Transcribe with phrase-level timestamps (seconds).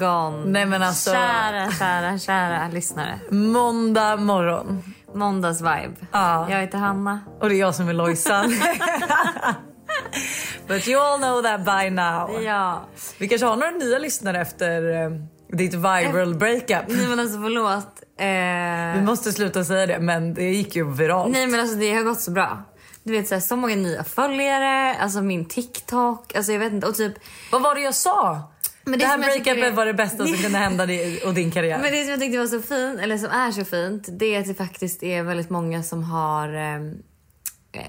[0.00, 0.52] Morgon!
[0.52, 3.18] Nej, men alltså- Kära, kära, kära lyssnare.
[3.30, 4.82] Måndag morgon.
[5.14, 5.94] Måndagsvibe.
[6.12, 6.50] Ja.
[6.50, 7.20] Jag heter Hanna.
[7.40, 8.54] Och det är jag som är Lojsan.
[10.68, 12.42] But you all know that by now.
[12.42, 12.84] Ja.
[13.18, 15.10] Vi kanske har några nya lyssnare efter eh,
[15.52, 16.84] ditt viral breakup.
[16.88, 18.02] Nej men alltså förlåt.
[18.18, 21.32] Eh, Vi måste sluta säga det men det gick ju viralt.
[21.32, 22.62] nej men alltså det har gått så bra.
[23.04, 26.86] Du vet så, här, så många nya följare, alltså min TikTok, alltså jag vet inte
[26.86, 27.14] och typ
[27.52, 28.40] Vad var det jag sa?
[28.84, 31.78] Men det det här breakupet var det bästa som kunde hända dig och din karriär.
[31.82, 34.40] Men det som jag tyckte var så fint, eller som är så fint, det är
[34.40, 36.48] att det faktiskt är väldigt många som har...
[36.48, 37.02] ehm,
[37.72, 37.82] Eh,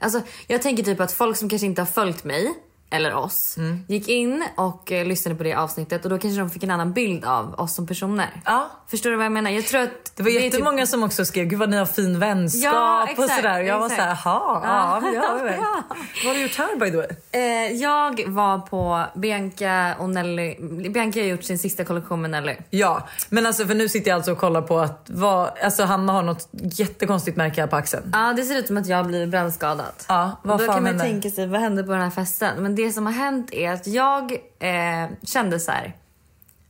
[0.00, 2.54] alltså, jag tänker typ att folk som kanske inte har följt mig,
[2.90, 3.84] eller oss, Mm.
[3.88, 6.92] gick in och eh, lyssnade på det avsnittet och då kanske de fick en annan
[6.92, 8.30] bild av oss som personer.
[8.44, 8.70] Ja.
[8.88, 9.50] Förstår du vad jag menar?
[9.50, 12.18] Jag tror att Det var typ- jättemånga som också skrev gud vad ni har fin
[12.18, 13.60] vänskap Ja, och exakt, sådär.
[13.60, 14.02] Jag var exakt.
[14.02, 15.54] såhär, jaha, ja, Ja.
[15.56, 15.82] ja.
[16.24, 17.06] Vad har du gjort här by the way?
[17.32, 20.54] Eh, jag var på Bianca och Nelly.
[20.90, 22.56] Bianca har gjort sin sista kollektion med Nelly.
[22.70, 26.12] Ja, men alltså för nu sitter jag alltså och kollar på att vad, alltså Hanna
[26.12, 28.10] har något jättekonstigt märke här på axeln.
[28.12, 29.86] Ja, det ser ut som att jag har blivit brännskadad.
[30.08, 31.04] Ja, vad Då fan kan man hände?
[31.04, 32.62] tänka sig, vad hände på den här festen?
[32.62, 35.96] Men det som har hänt är att jag eh, kände så här.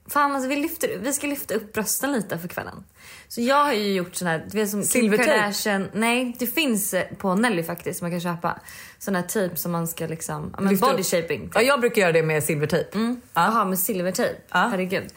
[0.08, 2.84] Fan alltså vi, lyfter, vi ska lyfta upp brösten lite för kvällen.
[3.28, 5.18] Så jag har ju gjort sån här, du vet som Kim?
[5.18, 5.88] Kardashian.
[5.92, 8.60] Nej, det finns eh, på Nelly faktiskt som man kan köpa.
[8.98, 11.40] Sån här tejp som man ska liksom, men body shaping.
[11.40, 11.50] typ.
[11.54, 12.98] Ja, jag brukar göra det med silvertejp.
[13.34, 14.40] Jaha, med silvertejp?
[14.50, 14.68] Ja.
[14.70, 15.12] Herregud.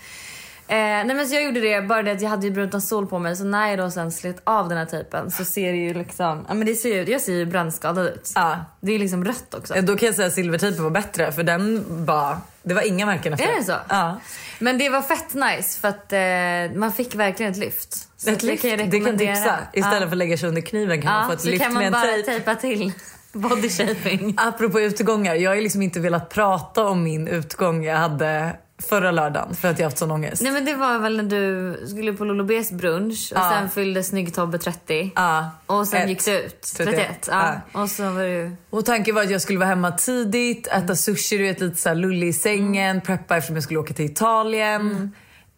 [0.67, 3.07] Eh, nej men så jag gjorde det, bara det att jag hade ju brunt sol
[3.07, 5.77] på mig så när jag då sen slet av den här tejpen så ser det
[5.77, 8.31] ju liksom, ja men det ser ju, jag ser ju brännskadad ut.
[8.35, 8.65] Ja.
[8.81, 9.73] Det är liksom rött också.
[9.81, 13.33] Då kan jag säga att silvertejpen var bättre för den bara, det var inga märken
[13.33, 13.75] efter Är det så?
[13.89, 14.19] Ja.
[14.59, 18.09] Men det var fett nice för att eh, man fick verkligen ett lyft.
[18.17, 19.57] Så Ett lyft, det kan jag det kan tipsa.
[19.73, 20.07] Istället ja.
[20.07, 21.79] för att lägga sig under kniven kan man ja, få ett så lyft kan med
[21.81, 22.31] man en bara tejp.
[22.31, 22.91] tejpa till
[23.31, 24.33] body shaping.
[24.37, 28.55] Apropå utgångar, jag har ju liksom inte velat prata om min utgång jag hade
[28.89, 30.41] förra lördagen för att jag haft sån ångest.
[30.41, 33.51] Nej men det var väl när du skulle på Lolo B's brunch och Ja.
[33.59, 35.11] sen fyllde snygg Tobbe 30.
[35.15, 35.49] Ja.
[35.65, 36.09] Och sen Ett.
[36.09, 36.61] gick du ut.
[36.77, 36.95] 31.
[36.95, 37.27] 31.
[37.31, 37.61] Ja.
[37.81, 38.55] Och så var du...
[38.69, 41.95] Och tanken var att jag skulle vara hemma tidigt, äta sushi, du vet lite såhär
[41.95, 43.01] lullig i sängen, Mm.
[43.01, 45.11] preppa eftersom jag skulle åka till Italien.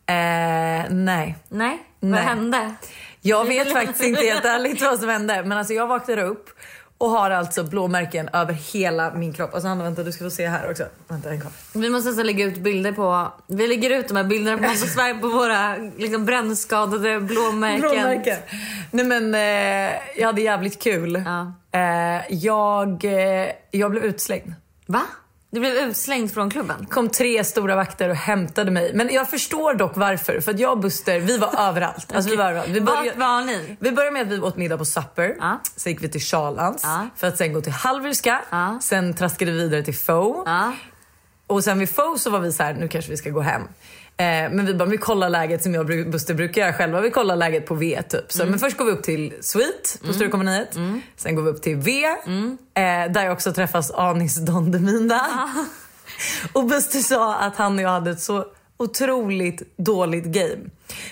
[0.08, 0.16] Eh,
[0.90, 1.36] nej.
[1.50, 2.24] Nej, vad Nej.
[2.24, 2.72] hände?
[3.22, 5.44] Jag vet faktiskt inte helt ärligt vad som hände.
[5.46, 6.50] Men alltså jag vaknade upp
[7.06, 9.54] och har alltså blåmärken över hela min kropp.
[9.54, 10.84] Alltså Hanna vänta du ska få se här också.
[11.08, 11.52] Vänta en kvar.
[11.74, 13.32] Vi måste alltså lägga ut bilder på...
[13.48, 17.82] Vi lägger ut de här bilderna på Måndagsvibe på våra liksom, brännskadade blåmärken.
[17.82, 18.38] Blåmärken.
[18.92, 21.24] Nej men eh, jag hade jävligt kul.
[21.26, 21.54] Ja.
[21.80, 24.54] Eh, jag, eh, jag blev utslängd.
[24.86, 25.02] Va?
[25.56, 26.86] Du blev utslängd från klubben?
[26.86, 28.92] kom tre stora vakter och hämtade mig.
[28.94, 30.40] Men jag förstår dock varför.
[30.42, 32.16] För att jag och Buster, vi var överallt.
[32.16, 32.70] Alltså, vi var överallt.
[32.70, 33.78] Vi Vart började, var ni?
[33.80, 35.36] vi började med att vi åt middag på Supper.
[35.40, 35.60] Ja.
[35.76, 36.82] Sen gick vi till Charlans.
[36.84, 37.08] Ja.
[37.16, 38.42] För att sen gå till Halvryska.
[38.50, 38.80] Ja.
[38.82, 40.50] Sen traskade vi vidare till Faux.
[41.48, 43.62] Och sen vid Faux så var vi så här, nu kanske vi ska gå hem.
[44.18, 47.02] Eh, men vi bara, vi kollar läget som jag och Buster brukar göra själva.
[47.02, 48.32] Vi kollar läget på V typ.
[48.32, 50.76] Så, Men först går vi upp till Sweet på Sturecompagniet.
[51.16, 52.04] Sen går vi upp till V.
[52.06, 55.22] Eh, där jag också träffas Anis Don Demina.
[56.54, 58.46] Och Buster sa att han och jag hade ett så
[58.78, 60.70] otroligt dåligt game.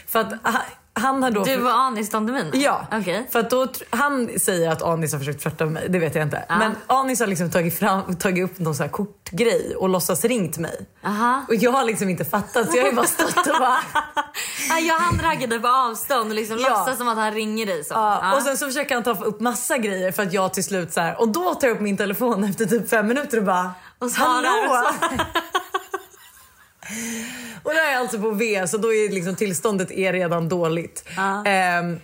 [0.07, 1.43] För att ha- han har då...
[1.43, 2.49] Du var Anis Don Demina?
[2.55, 3.27] Ja, Okej.
[3.31, 6.23] för att då, han säger att Anis har försökt flörta med mig, det vet jag
[6.25, 6.45] inte.
[6.49, 10.57] Men Anis har liksom tagit, fram, tagit upp någon sån här kortgrej och låtsas ringt
[10.57, 10.85] mig.
[11.05, 11.45] Aha.
[11.47, 13.77] Och jag har liksom inte fattat så jag har ju bara stått och bara...
[14.69, 16.69] Ja, jag han raggade på avstånd och liksom Ja.
[16.69, 17.93] låtsas som att han ringer dig så.
[17.93, 18.35] Ja, Ja.
[18.35, 21.01] Och sen så försöker han ta upp massa grejer för att jag till slut så
[21.01, 24.09] här, och då tar jag upp min telefon efter typ fem minuter och bara Och
[24.11, 24.49] Hallå!
[24.69, 25.19] och
[27.63, 31.03] och det är alltså på V så då är liksom tillståndet är redan dåligt.
[31.17, 31.45] Ja.
[31.45, 31.99] Ehm,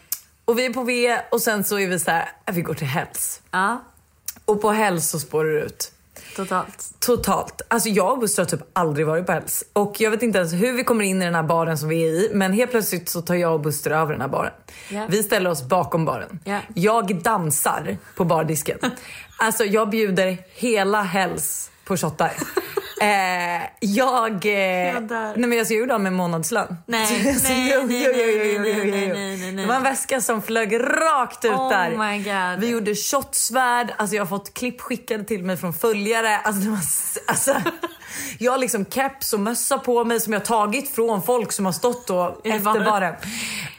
[0.45, 2.73] och vi är på V och sen så är vi så här, äh, vi går
[2.73, 3.41] till Hells.
[3.51, 3.83] ja,
[4.45, 5.91] Och på Hells så spårar det ut.
[6.35, 6.85] totalt.
[6.99, 7.61] Totalt.
[7.67, 9.63] Alltså jag och Buster har typ aldrig varit på Hells.
[9.73, 12.03] Och jag vet inte ens hur vi kommer in i den här baren som vi
[12.03, 12.31] är i.
[12.33, 14.53] Men helt plötsligt så tar jag och Buster över den här baren.
[14.89, 15.05] Ja.
[15.09, 16.39] Vi ställer oss bakom baren.
[16.43, 16.59] Ja.
[16.73, 18.77] Jag dansar på bardisken.
[19.37, 22.33] alltså jag bjuder hela Hells på shottar.
[23.01, 24.45] Eh, jag...
[24.45, 24.51] Eh,
[24.93, 26.77] Jag nej men alltså, jag gjorde av med månadslön.
[26.85, 30.41] Nej, Alltså, nej, jo, nej, jo, jo, nej, nej, jo, nej, var en väska som
[30.41, 31.89] flög rakt ut Oh där.
[31.89, 32.59] my God.
[32.61, 36.37] Vi gjorde shotsvärd, alltså jag har fått klipp skickade till mig från följare.
[36.39, 36.79] Alltså, det var,
[37.27, 37.55] alltså,
[38.37, 41.71] jag har liksom keps och mössa på mig som jag tagit från folk som har
[41.71, 43.13] stått och I efter baren.
[43.13, 43.17] Eh,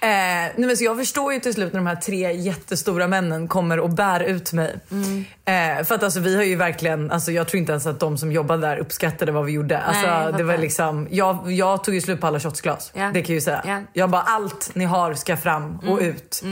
[0.00, 3.80] nej men så jag förstår ju till slut när de här tre jättestora männen kommer
[3.80, 4.76] och bär ut mig.
[4.90, 5.24] Mm.
[5.44, 8.18] Eh, för att alltså vi har ju verkligen, alltså jag tror inte ens att de
[8.18, 9.78] som jobbade där uppskattade vad vi gjorde.
[9.78, 12.92] Alltså, Nej, det var liksom, jag, jag tog ju slut på alla shotsglas.
[12.94, 13.10] Ja.
[13.14, 13.62] Det kan jag ju säga.
[13.66, 13.80] Ja.
[13.92, 16.42] Jag bara allt ni har ska fram och ut.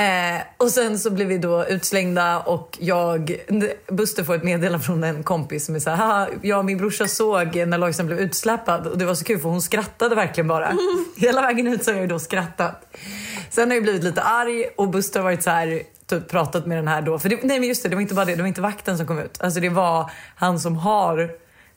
[0.00, 3.36] Eh, och sen så blev vi då utslängda och jag,
[3.88, 7.08] Buster får ett meddelande från en kompis som är såhär, "Haha, jag och min brorsa
[7.08, 10.72] såg när Lojsan blev utsläpad och det var så kul för hon skrattade verkligen bara.
[11.16, 12.96] Hela vägen ut så har jag då skrattat.
[13.50, 16.78] Sen har jag blivit lite arg och Buster har varit så här typ pratat med
[16.78, 18.42] den här då, för det, nej men just det, det var inte bara det, det
[18.42, 19.40] var inte vakten som kom ut.
[19.42, 21.30] Alltså det var han som har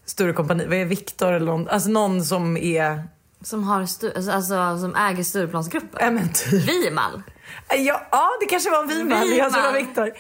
[0.05, 3.03] Sture kompani, vad är Viktor eller någon, alltså någon som är,
[3.43, 5.99] Som, har stu- alltså, alltså, som äger Stureplansgruppen.
[5.99, 7.21] ja men typ Vimal.
[7.69, 9.21] Ja, ja det kanske var en Wiman.
[9.21, 9.38] Wiman.
[9.38, 10.11] Jag tror det var Viktor.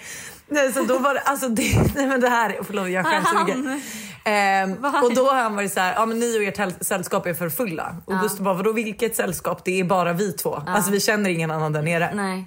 [0.47, 3.83] Nej, så då var det, alltså det, nej men det här, förlåt jag skäms mycket.
[4.25, 7.33] Ehm, och då har han varit så här, ja men ni och ert sällskap är
[7.33, 7.95] för fulla.
[8.05, 9.65] Och Gustav bara, vadå vilket sällskap?
[9.65, 10.63] Det är bara vi två.
[10.67, 12.11] Alltså vi känner ingen annan där nere.
[12.13, 12.45] Nej.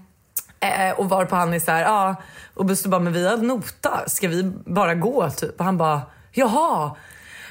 [0.60, 2.14] Eh, och varpå han är så här, ja.
[2.54, 4.00] Och Buster bara, men vi har nota.
[4.06, 5.58] Ska vi bara gå typ?
[5.58, 6.96] Och han bara, jaha.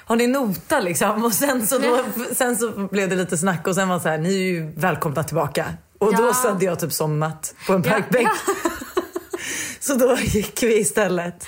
[0.05, 1.23] Har ni nota liksom?
[1.25, 1.99] Och sen så, då,
[2.33, 4.71] sen så blev det lite snack och sen var det så här, ni är ju
[4.75, 5.65] välkomna tillbaka.
[5.99, 6.17] Och Ja.
[6.17, 8.29] då så hade jag typ somnat på en Ja, parkbänk.
[9.79, 11.45] så då gick vi istället.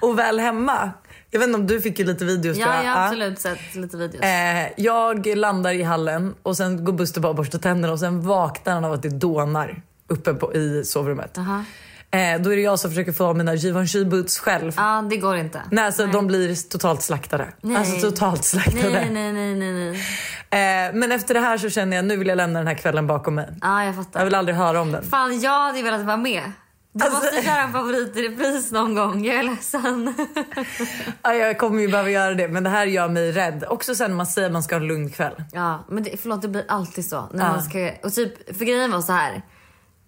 [0.00, 0.90] Och väl hemma,
[1.30, 2.84] jag vet inte om du fick ju lite videos tror Ja, jag.
[2.84, 3.04] jag Ja.
[3.04, 4.22] absolut sett lite videos.
[4.24, 8.20] Eh, jag landar i hallen och sen går Buster bara och borstar tänderna och sen
[8.22, 11.38] vaknar han av att det dånar uppe på, i sovrummet.
[11.38, 11.64] Aha.
[12.10, 14.72] Eh, då är det jag som försöker få av mina Givenchy boots själv.
[14.76, 15.62] Ja, det går inte.
[15.70, 17.48] Nej, alltså de blir totalt slaktade.
[17.60, 17.76] Nej.
[17.76, 18.90] Alltså totalt slaktade.
[18.90, 20.02] Nej, nej, nej, nej, nej.
[20.50, 20.58] Eh,
[20.94, 23.34] men efter det här så känner jag nu vill jag lämna den här kvällen bakom
[23.34, 23.48] mig.
[23.62, 24.20] Ja, jag fattar.
[24.20, 25.02] Jag vill aldrig höra om den.
[25.02, 26.52] Fan, jag hade ju velat vara med.
[26.92, 29.24] Du Alltså- måste köra en favorit i repris någon gång.
[29.24, 30.14] Jag är ledsen.
[31.22, 33.64] Ja, jag kommer ju behöva göra det men det här gör mig rädd.
[33.68, 35.34] Också sen när man säger att man ska ha en lugn kväll.
[35.52, 37.24] Ja, men det, förlåt, det blir alltid så.
[37.32, 37.50] När Ja.
[37.52, 39.42] man ska, och typ, för grejen var så här.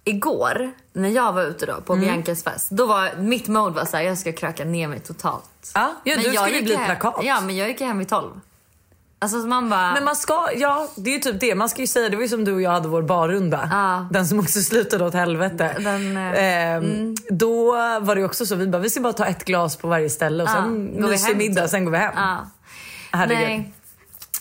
[0.04, 2.04] Igår, när jag var ute då på Mm.
[2.04, 5.70] Biancas fest, då var mitt mode var så här, jag ska kröka ner mig totalt.
[5.74, 7.14] Ja, ja Men du skulle gick bli hem- plakat.
[7.22, 8.30] Ja, men jag gick hem vid 12.
[9.22, 9.92] Alltså så man bara...
[9.94, 11.54] Men man ska, ja det är typ det.
[11.54, 13.68] Man ska ju säga, det var ju som du och jag hade vår barrunda.
[13.72, 14.06] Ja.
[14.10, 15.76] Den som också slutade åt helvete.
[15.78, 19.44] Den, eh, Ehm, Då var det också så, vi bara vi ska bara ta ett
[19.44, 22.12] glas på varje ställe och Ja, sen mysig middag, sen går vi hem.
[22.16, 22.46] Ja.
[23.12, 23.48] Herregud.
[23.48, 23.72] Nej.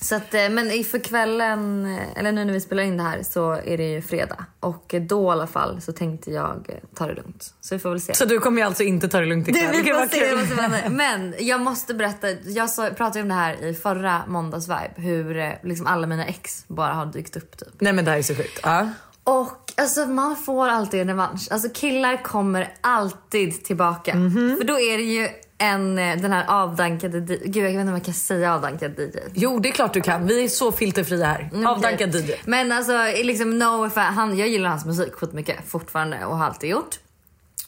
[0.02, 3.04] Så att, eh, men i- för kvällen, eh, eller nu när vi spelar in det
[3.04, 4.46] här så är det ju fredag.
[4.60, 7.54] Och då i alla fall så tänkte jag eh, ta det lugnt.
[7.62, 8.14] Så vi får väl se.
[8.14, 9.72] Så du kommer ju alltså inte ta det lugnt Du, ikväll?
[9.84, 10.90] vi får se vad som händer.
[10.90, 14.92] Men jag måste berätta, jag så, pratade ju om det här i förra måndagsvibe.
[14.96, 17.70] Hur liksom alla mina ex bara har dykt upp typ.
[17.80, 18.60] Nej men det här är så sjukt.
[18.64, 18.90] Ja.
[19.24, 21.48] Och alltså man får alltid en revansch.
[21.52, 24.16] Alltså killar kommer alltid tillbaka.
[24.16, 24.58] Mhm.
[24.58, 25.30] För då är det ju
[25.60, 29.18] en, eh, den här avdankade, gud jag vet inte om jag kan säga avdankad DJ.
[29.34, 31.50] Jo det är klart du kan, vi är så filterfria här.
[31.54, 32.30] Mm, Avdankad okej.
[32.30, 32.34] DJ.
[32.46, 37.00] Men alltså liksom no han, jag gillar hans musik skitmycket fortfarande och har alltid gjort.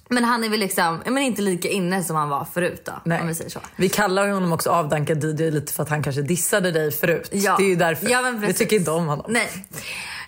[0.10, 3.16] Men han är väl liksom, men inte lika inne som han var förut då.
[3.22, 3.60] Om vi säger så.
[3.76, 7.30] Vi kallar honom också avdankad DJ lite för att han kanske dissade dig förut.
[7.32, 7.56] Ja.
[7.58, 8.10] Det är ju därför.
[8.10, 9.26] Ja, men vi tycker inte om honom.
[9.30, 9.50] Nej.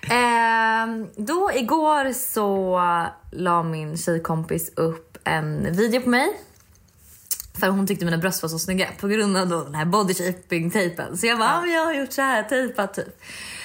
[0.09, 2.79] Ehm, då igår så
[3.31, 6.27] la min tjejkompis upp en video på mig.
[7.59, 10.13] För hon tyckte mina bröst var så snygga på grund av då den här body
[10.13, 11.17] shaping tejpen.
[11.17, 11.61] Så jag bara, ja.
[11.61, 13.21] men jag har gjort så här tejpat typ.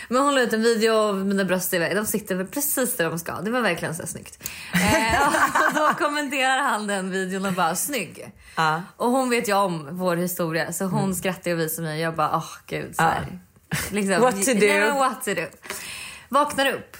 [0.09, 3.11] Men hon la ut en video av mina bröst, är- de sitter väl precis där
[3.11, 3.40] de ska.
[3.40, 4.49] Det var verkligen så snyggt.
[4.75, 5.26] Eh,
[5.68, 8.33] och då kommenterar han den videon och bara, snygg.
[8.57, 8.83] Ja.
[8.97, 12.37] Och hon vet ju om vår historia så hon skrattar och visar mig jag bara,
[12.37, 12.97] åh gud.
[12.97, 13.38] Så här.
[13.90, 14.66] Liksom, What to do.
[14.66, 15.47] Men what to do.
[16.28, 16.97] Vaknar upp,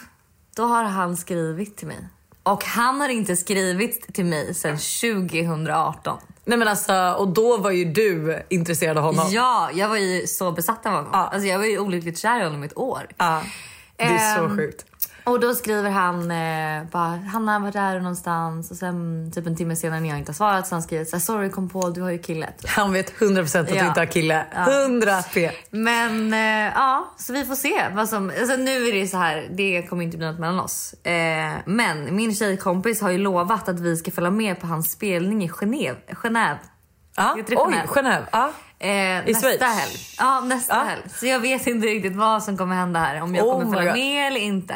[0.57, 2.09] då har han skrivit till mig.
[2.43, 6.19] Och han har inte skrivit till mig sedan 2018.
[6.45, 9.27] Nej men alltså, och då var ju du intresserad av honom.
[9.31, 11.11] Ja, jag var ju så besatt av honom.
[11.13, 11.19] Ja.
[11.33, 13.07] Alltså, jag var ju olyckligt kär i honom i ett år.
[13.17, 13.43] Ja,
[13.97, 14.85] det är så Ehm, sjukt.
[15.29, 19.77] Och då skriver han eh, bara, Hanna var där någonstans och sen typ en timme
[19.77, 22.01] senare när jag inte har svarat så han skriver så här, sorry kom på du
[22.03, 22.49] har ju kille.
[22.67, 23.87] Han vet 100% att du Ja.
[23.89, 24.47] inte har kille.
[24.55, 24.83] Ja.
[24.85, 25.51] 100 p.
[25.71, 28.33] Men eh, ja, så vi får se vad som...
[28.41, 30.93] Alltså nu är det så här, det kommer inte bli något mellan oss.
[30.93, 35.45] Eh, men min tjejkompis har ju lovat att vi ska följa med på hans spelning
[35.45, 35.97] i Genève.
[36.23, 36.57] Genève.
[37.17, 37.35] Ja.
[37.37, 37.87] Oj, Genève?
[37.87, 38.23] Genève.
[38.33, 38.51] Ja.
[38.81, 39.63] Eh, nästa Schweiz?
[39.63, 39.99] helg.
[40.19, 40.83] Ja, nästa Ja.
[40.85, 41.03] helg.
[41.15, 43.23] Så jag vet inte riktigt vad som kommer hända här.
[43.23, 44.75] Om jag Oh kommer följa med eller inte.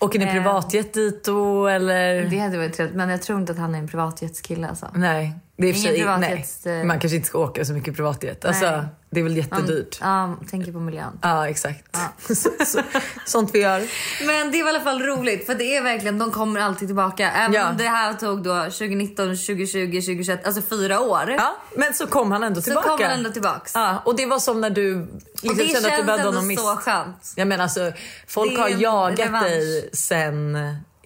[0.00, 2.24] Åker ni privatjet dit då eller?
[2.24, 2.96] Det hade varit trevligt.
[2.96, 4.88] Men jag tror inte att han är en privatjetskille alltså.
[4.94, 5.34] Nej.
[5.60, 8.44] Det är Ingen privatjets, nej, eh, man kanske inte ska åka så mycket privatjet.
[8.44, 9.98] Alltså, det är väl jättedyrt.
[10.00, 11.18] Ja, tänker på miljön.
[11.22, 11.96] Ja, exakt.
[12.28, 12.80] Så, så,
[13.26, 13.82] sånt vi gör.
[14.26, 17.30] Men det var i alla fall roligt för det är verkligen, de kommer alltid tillbaka.
[17.30, 17.70] Även Ja.
[17.70, 21.34] om det här tog då 2019, 2020, 2021, alltså fyra år.
[21.38, 22.88] Ja, men så kom han ändå så tillbaka.
[22.88, 23.72] kom han ändå tillbaks.
[23.74, 25.06] Ja, och det var som när du och
[25.42, 26.60] liksom det kände att du känns behövde ändå honom miss.
[26.60, 27.32] så skönt.
[27.36, 27.92] Jag menar alltså,
[28.26, 29.46] folk Det har jagat revansch.
[29.46, 30.58] dig sen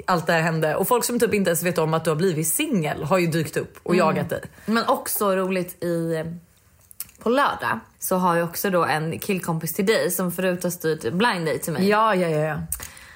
[0.06, 0.74] allt det här hände.
[0.76, 3.26] Och folk som typ inte ens vet om att du har blivit singel har ju
[3.26, 4.06] dykt upp och Mm.
[4.06, 4.42] jagat dig.
[4.66, 6.24] Men också roligt i...
[7.22, 11.12] På lördag så har jag också då en killkompis till dig som förut har styrt
[11.12, 11.88] blind date till mig.
[11.88, 12.38] Ja, ja, ja.
[12.46, 12.58] ja.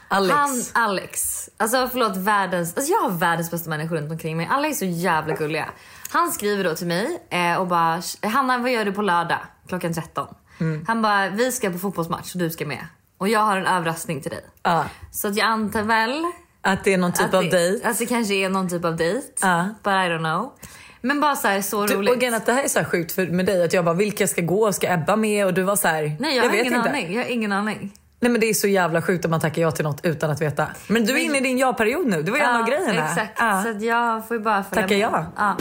[0.09, 0.35] Alex.
[0.35, 1.49] Han, Alex.
[1.57, 2.77] Alltså förlåt, världens...
[2.77, 4.49] Alltså jag har världens bästa människor runt omkring mig.
[4.51, 5.67] Alla är så jävla gulliga.
[6.11, 9.39] Han skriver då till mig eh, och bara “Hanna, vad gör du på lördag
[9.69, 10.27] klockan 13?”
[10.61, 10.85] Mm.
[10.89, 12.87] Han bara “Vi ska på fotbollsmatch och du ska med.
[13.19, 14.85] Och jag har en överraskning till dig.” Ja.
[15.13, 16.25] Så att jag antar väl
[16.67, 17.89] Att det är någon typ att av det, dejt.
[17.89, 19.27] Att det kanske är någon typ av dejt.
[19.43, 19.69] Ja.
[19.83, 20.53] But I don't know.
[21.01, 22.17] Men bara så här, så Du, roligt.
[22.17, 24.27] och är att det här är så sjukt för, med dig att jag bara vilka
[24.27, 24.73] ska gå?
[24.73, 25.47] Ska Ebba med?
[25.47, 26.91] Och du var så här, Nej jag, har vet ingen inte.
[26.91, 27.15] aning.
[27.15, 27.93] Jag har ingen aning.
[28.21, 30.41] Nej men det är så jävla sjukt att man tackar ja till något utan att
[30.41, 30.67] veta.
[30.89, 32.23] Men du är inne i din ja-period nu.
[32.23, 33.09] Det var ju en av grejerna.
[33.09, 33.33] Exakt.
[33.39, 33.63] Ja.
[33.63, 35.27] Så jag får ju bara följa Tacka ja.
[35.37, 35.57] ja.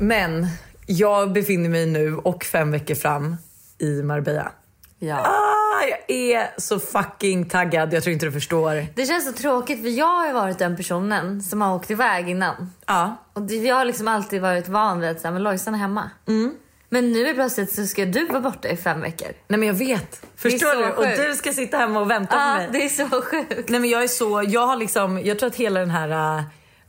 [0.00, 0.46] Men
[0.86, 3.36] jag befinner mig nu och fem veckor fram
[3.78, 4.52] i Marbella.
[5.06, 5.18] Ja.
[5.18, 7.92] Ah, jag är så fucking taggad.
[7.92, 8.86] Jag tror inte du förstår.
[8.94, 12.28] Det känns så tråkigt för jag har ju varit den personen som har åkt iväg
[12.28, 12.72] innan.
[12.86, 13.16] Ja.
[13.32, 16.10] Och det, jag har liksom alltid varit van vid att men Lojsan är hemma.
[16.28, 16.54] Mm.
[16.88, 19.28] Men nu är plötsligt så ska du vara borta i fem veckor.
[19.48, 20.26] Nej men jag vet.
[20.36, 20.90] Förstår så du?
[20.92, 21.16] Och sjukt.
[21.28, 22.68] du ska sitta hemma och vänta på Ja, mig.
[22.72, 23.68] det är så sjukt.
[23.68, 26.44] Nej men jag är så, jag har liksom, jag tror att hela den här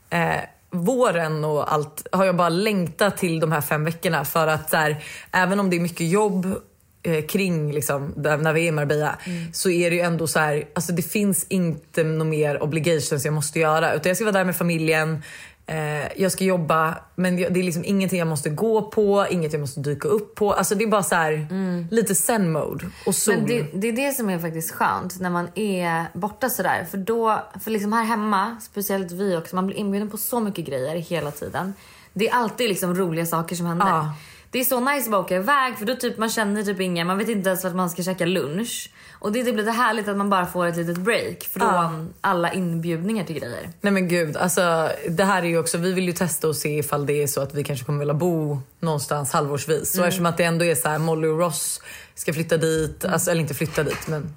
[0.09, 0.41] eh,
[0.71, 4.77] våren och allt har jag bara längtat till de här fem veckorna för att så
[4.77, 6.55] här, även om det är mycket jobb
[7.03, 9.17] eh, kring liksom, där, när vi är i Marbella
[9.53, 13.33] så är det ju ändå så här, alltså det finns inte något mer obligations jag
[13.33, 15.21] måste göra utan jag ska vara där med familjen
[15.65, 19.59] Eh, jag ska jobba men det är liksom ingenting jag måste gå på, inget jag
[19.59, 20.53] måste dyka upp på.
[20.53, 21.47] Alltså det är bara så här,
[21.91, 23.35] lite zen mode och sol.
[23.35, 26.87] Men det, det är det som är faktiskt skönt när man är borta sådär.
[26.91, 30.65] För då, för liksom här hemma, speciellt vi också, man blir inbjuden på så mycket
[30.65, 31.73] grejer hela tiden.
[32.13, 33.87] Det är alltid liksom roliga saker som händer.
[33.87, 34.13] Ja.
[34.53, 37.07] Det är så nice att bara åka iväg för då typ man känner typ ingen,
[37.07, 38.89] man vet inte ens vart man ska käka lunch.
[39.19, 42.05] Och det är typ lite härligt att man bara får ett litet break från Ja.
[42.21, 43.69] alla inbjudningar till grejer.
[43.81, 46.77] Nej men gud, alltså det här är ju också, vi vill ju testa och se
[46.77, 49.91] ifall det är så att vi kanske kommer vilja bo någonstans halvårsvis.
[49.93, 51.81] Så eftersom att det ändå är så här, Molly och Ross
[52.15, 54.35] ska flytta dit, alltså, eller inte flytta dit men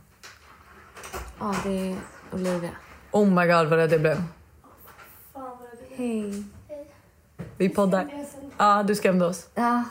[1.41, 1.97] Ja, det är
[2.33, 2.71] Olivia.
[3.11, 4.23] oh my god vad rädd jag blev.
[5.97, 6.43] Hej.
[7.57, 8.09] Vi poddar.
[8.59, 9.47] Ja, du skrämde oss.
[9.55, 9.85] Ja.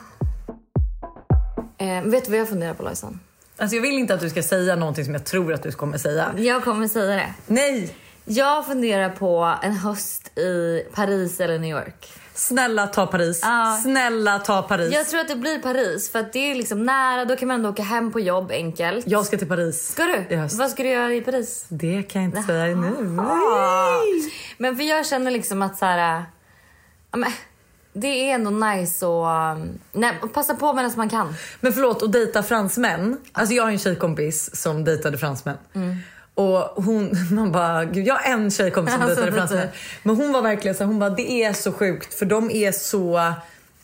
[1.78, 3.20] Eh, vet du vad jag funderar på Lojsan?
[3.56, 5.98] Alltså jag vill inte att du ska säga någonting som jag tror att du kommer
[5.98, 6.34] säga.
[6.36, 7.34] Jag kommer säga det.
[7.46, 7.96] Nej!
[8.24, 12.12] Jag funderar på en höst i Paris eller New York.
[12.34, 13.40] Snälla ta Paris.
[13.42, 13.78] Ja.
[13.82, 14.94] Snälla ta Paris.
[14.94, 17.54] Jag tror att det blir Paris för att det är liksom nära, då kan man
[17.54, 19.06] ändå åka hem på jobb enkelt.
[19.08, 19.88] Jag ska till Paris.
[19.88, 20.34] Ska du?
[20.34, 20.58] I höst.
[20.58, 21.66] Vad ska du göra i Paris?
[21.68, 22.92] Det kan jag inte säga nu.
[24.58, 26.24] Men för jag känner liksom att så här,
[27.16, 27.32] men,
[28.00, 31.34] det är ändå nice att um, nej, passa på medan man kan.
[31.60, 33.18] Men förlåt, att dejta fransmän.
[33.32, 35.56] Alltså jag har en tjejkompis som dejtade fransmän.
[36.34, 39.68] Och hon, man bara, gud jag har en tjejkompis som Alltså, dejtade fransmän.
[40.02, 43.32] Men hon var verkligen så hon bara det är så sjukt för de är så,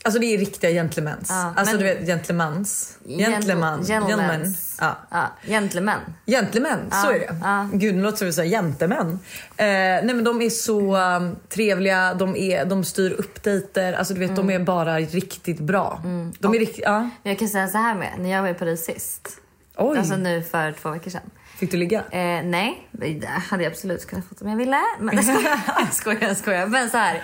[0.02, 1.26] alltså det är riktiga gentlemans.
[1.30, 2.98] Ja, alltså men- du vet gentlemans.
[3.06, 3.84] Gentleman.
[3.84, 4.54] Gentleman.
[4.80, 4.96] Ja.
[5.10, 6.00] Ja, gentlemän.
[6.26, 7.36] Gentlemän, så är det.
[7.42, 7.68] ja.
[7.72, 9.08] Gud, nu låter det som att säga gentemän.
[9.56, 14.14] Eh, nej men de är så um, trevliga, de, är, de styr upp dejter, alltså
[14.14, 16.00] du vet de är bara riktigt bra.
[16.38, 17.10] De är riktigt, ja.
[17.22, 19.28] Jag kan säga så här med, när jag var i Paris sist.
[19.76, 21.30] Oj, Alltså nu för två veckor sedan.
[21.58, 21.98] fick du ligga?
[22.10, 24.80] Eh, nej, det hade jag absolut kunnat få om jag ville.
[25.00, 25.16] Men
[25.78, 26.66] jag skojar, jag skojar.
[26.66, 27.22] Men så här.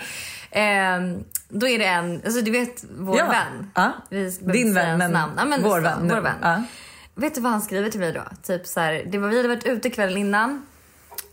[0.51, 3.27] ehm, då är det en, alltså du vet vår Ja.
[3.29, 3.71] vän.
[3.75, 3.93] Ja.
[4.11, 5.33] Vi Din vän, men namn.
[5.37, 6.09] Ja, men vår vän.
[6.09, 6.37] Vår vän.
[6.43, 6.63] Ja.
[7.15, 8.23] Vet du vad han skriver till mig då?
[8.47, 10.67] Typ så här, det var, vi hade varit ute kvällen innan.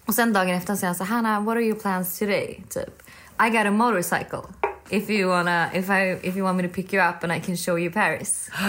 [0.05, 2.63] Och sen dagen efter säger han så här, Hanna, what are your plans today?
[2.69, 3.01] Typ,
[3.47, 4.39] I got a motorcycle.
[4.89, 7.39] If you, wanna, if, I, if you want me to pick you up and I
[7.39, 8.49] can show you Paris.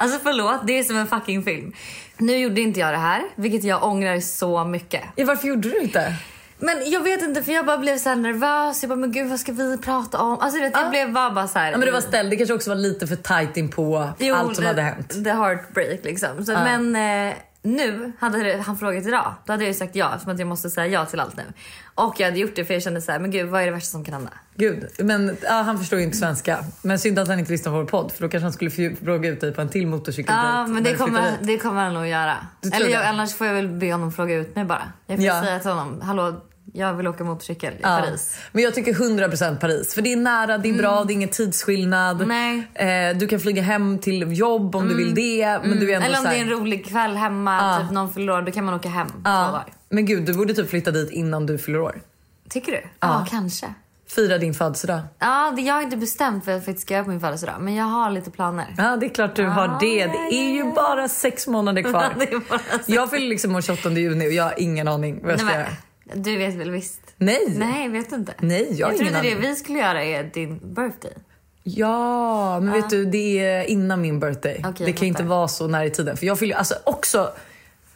[0.00, 1.72] Alltså förlåt, det är som en fucking film.
[2.18, 5.02] Nu gjorde inte jag det här, vilket jag ångrar så mycket.
[5.16, 6.14] Ja, varför gjorde du inte?
[6.58, 8.82] Men jag vet inte för jag bara blev så nervös.
[8.82, 10.38] Jag bara men gud vad ska vi prata om?
[10.40, 10.90] Alltså vet, jag Ja.
[10.90, 11.70] blev bara, bara så här.
[11.72, 14.34] Ja, men du var ställd, det kanske också var lite för tight in på Jo,
[14.34, 15.24] allt som the- hade hänt.
[15.24, 16.44] The heartbreak liksom.
[16.44, 16.64] Så, Ja.
[16.78, 16.96] Men
[17.28, 20.38] eh, nu, hade det- han frågat idag, då hade jag ju sagt ja eftersom att
[20.38, 21.42] jag måste säga ja till allt nu.
[21.94, 23.70] Och jag hade gjort det för jag kände så här, men gud vad är det
[23.72, 24.30] värsta som kan hända?
[24.56, 26.58] Gud, men ja, han förstår ju inte svenska.
[26.82, 28.70] Men synd att han inte lyssnar på vår podd för då kanske han skulle
[29.04, 30.48] fråga ut dig på en till motorcykeldejt.
[30.48, 32.36] Ja men det kommer, det kommer han nog göra.
[32.72, 33.08] Eller jag, det?
[33.08, 34.82] annars får jag väl be honom fråga ut mig bara.
[35.06, 35.42] Jag får Ja.
[35.42, 36.40] säga till honom, hallå
[36.72, 37.88] Jag vill åka motorcykel i Ja.
[38.04, 38.38] Paris.
[38.52, 39.94] Men jag tycker 100% Paris.
[39.94, 42.20] För det är nära, det är bra, det är ingen tidsskillnad.
[42.74, 42.86] Eh,
[43.18, 45.60] du kan flyga hem till jobb om du vill det.
[45.64, 47.90] Men du är ändå Eller om så det här- är en rolig kväll hemma, typ
[47.90, 49.64] någon fyller då kan man åka hem Ja.
[49.88, 52.00] Men gud, du borde typ flytta dit innan du fyller år.
[52.50, 52.82] Tycker du?
[53.00, 53.66] Ja, kanske.
[54.14, 55.00] Fira din födelsedag.
[55.18, 57.74] Ja, det, jag har inte bestämt vad jag faktiskt ska göra på min födelsedag, men
[57.74, 58.74] jag har lite planer.
[58.78, 60.06] Ja, det är klart du har det.
[60.06, 62.14] Det är ju bara sex månader kvar.
[62.72, 65.48] Sex- Jag fyller liksom år 28 juni och jag har ingen aning vad jag ska
[65.48, 65.68] Nej, göra.
[66.14, 67.00] Du vet väl visst?
[67.16, 67.54] Nej.
[67.56, 68.34] Nej, vet du inte?
[68.38, 71.12] Nej, jag jag trodde det vi skulle göra är din birthday.
[71.62, 74.64] Ja, men vet du, det är innan min birthday.
[74.66, 76.16] Okej, det kan inte vara så nära i tiden.
[76.16, 77.32] För jag fyller alltså också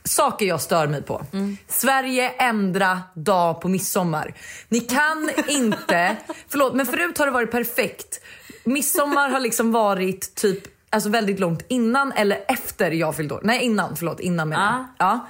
[0.05, 1.25] saker jag stör mig på.
[1.33, 1.57] Mm.
[1.69, 4.35] Sverige ändra dag på midsommar.
[4.69, 6.17] Ni kan inte,
[6.49, 8.21] förlåt men förut har det varit perfekt.
[8.65, 13.41] Midsommar har liksom varit typ alltså väldigt långt innan eller efter jag fyllde år.
[13.45, 14.87] Nej innan, förlåt innan menar jag.
[15.07, 15.29] Ja.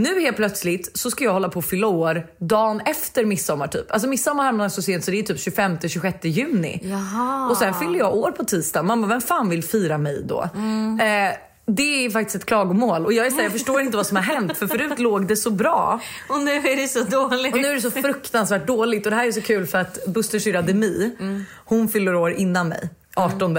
[0.00, 3.92] Nu helt plötsligt så ska jag hålla på och fylla år dagen efter midsommar typ.
[3.92, 6.80] Alltså midsommar hamnar så sent så det är typ 25-26 juni.
[6.82, 7.50] Jaha.
[7.50, 8.82] Och sen fyller jag år på tisdag.
[8.82, 10.42] Man bara, vem fan vill fira mig då?
[10.42, 11.34] Eh,
[11.66, 14.16] det är faktiskt ett klagomål och jag är så här, jag förstår inte vad som
[14.16, 17.54] har hänt för förut låg det så bra Och nu är det så dåligt.
[17.54, 20.06] och nu är det så fruktansvärt dåligt och det här är så kul för att
[20.06, 21.16] Busters syrra Demi,
[21.64, 23.54] hon fyller år innan mig, 18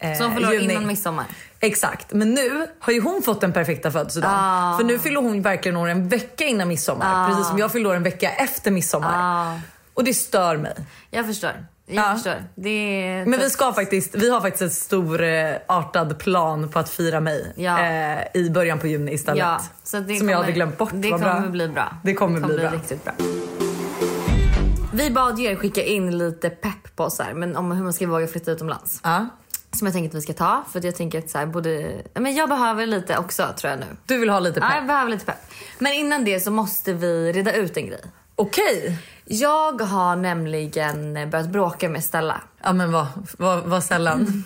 [0.00, 0.72] eh, förlorar juni.
[0.72, 1.24] innan midsommar.
[1.60, 4.36] Exakt, men nu har ju hon fått den perfekta födelsedagen.
[4.38, 4.76] Ah.
[4.76, 7.28] För nu fyller hon verkligen år en vecka innan midsommar.
[7.30, 9.12] Precis som jag fyller år en vecka efter midsommar.
[9.52, 9.58] Ah.
[9.94, 10.74] Och det stör mig.
[11.10, 11.50] Jag förstår.
[11.86, 12.14] Jag Ja.
[12.14, 12.44] förstår.
[12.54, 13.26] Det är...
[13.26, 17.20] Men vi ska faktiskt, vi har faktiskt en stor eh, artad plan på att fira
[17.20, 17.80] mig Ja.
[17.84, 19.38] eh, i början på juni istället.
[19.40, 20.90] Ja, så det som jag kommer- hade glömt bort.
[20.94, 21.48] Det kommer bra.
[21.50, 21.96] bli bra.
[22.04, 22.70] Det kommer bli bra.
[22.70, 23.12] riktigt bra.
[24.92, 28.06] Vi bad er skicka in lite pepp på oss här, men om hur man ska
[28.06, 29.00] våga flytta utomlands.
[29.04, 29.26] Ja.
[29.78, 30.64] Som jag tänker att vi ska ta.
[30.72, 32.02] För jag tänker att så här, både...
[32.14, 33.86] Ja, Men jag behöver lite också tror jag nu.
[34.06, 34.76] Du vill ha lite Ja, pepp?
[34.76, 35.50] jag behöver lite pepp.
[35.78, 38.00] Men innan det så måste vi reda ut en grej.
[38.36, 38.98] Okej.
[39.24, 42.40] Jag har nämligen börjat bråka med Stella.
[42.62, 43.06] Ja men vad,
[43.38, 44.44] vad, vad sällan.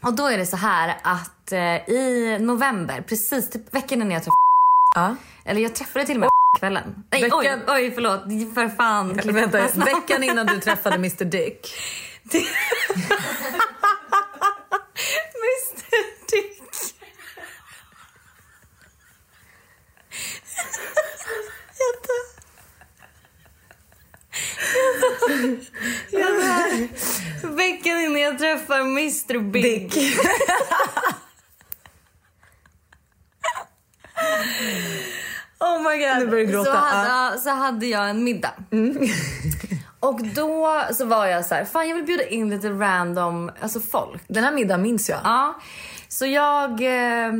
[0.00, 4.22] Och då är det så här att eh, i november, precis typ veckan innan jag
[4.22, 4.34] träffade
[4.94, 5.16] Ja.
[5.44, 7.04] Eller jag träffade till och med kvällen.
[7.12, 8.20] Nej Veckan- oj, oj förlåt.
[8.54, 9.20] För fan.
[9.24, 11.74] Vänta, veckan innan du träffade Mr Dick.
[15.42, 16.62] Mr Dick.
[21.78, 22.24] Jag dör.
[26.10, 26.88] Jag dör.
[27.56, 29.90] Veckan innan jag träffar Mr Big.
[29.90, 29.94] Dick.
[35.60, 36.18] Oh my god.
[36.18, 36.72] Nu börjar du gråta.
[36.72, 38.54] Så hade, så hade jag en middag.
[40.00, 43.80] Och då så var jag så här, fan jag vill bjuda in lite random alltså
[43.80, 44.22] folk.
[44.28, 45.20] Den här middagen minns jag.
[45.24, 45.60] Ja.
[46.08, 47.32] Så jag, eh,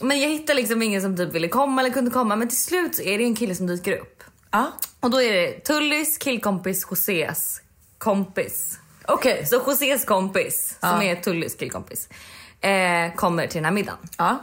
[0.00, 2.36] men jag hittade liksom ingen som typ ville komma eller kunde komma.
[2.36, 4.22] Men till slut så är det en kille som dyker upp.
[4.50, 4.72] Ja.
[5.00, 7.60] Och då är det Tullis killkompis Josés
[7.98, 8.78] kompis.
[9.12, 9.46] Okej.
[9.46, 11.02] Så Josés kompis, som Ja.
[11.02, 12.08] är Tullis killkompis,
[12.60, 13.98] eh, kommer till den här middagen.
[14.18, 14.38] Ja.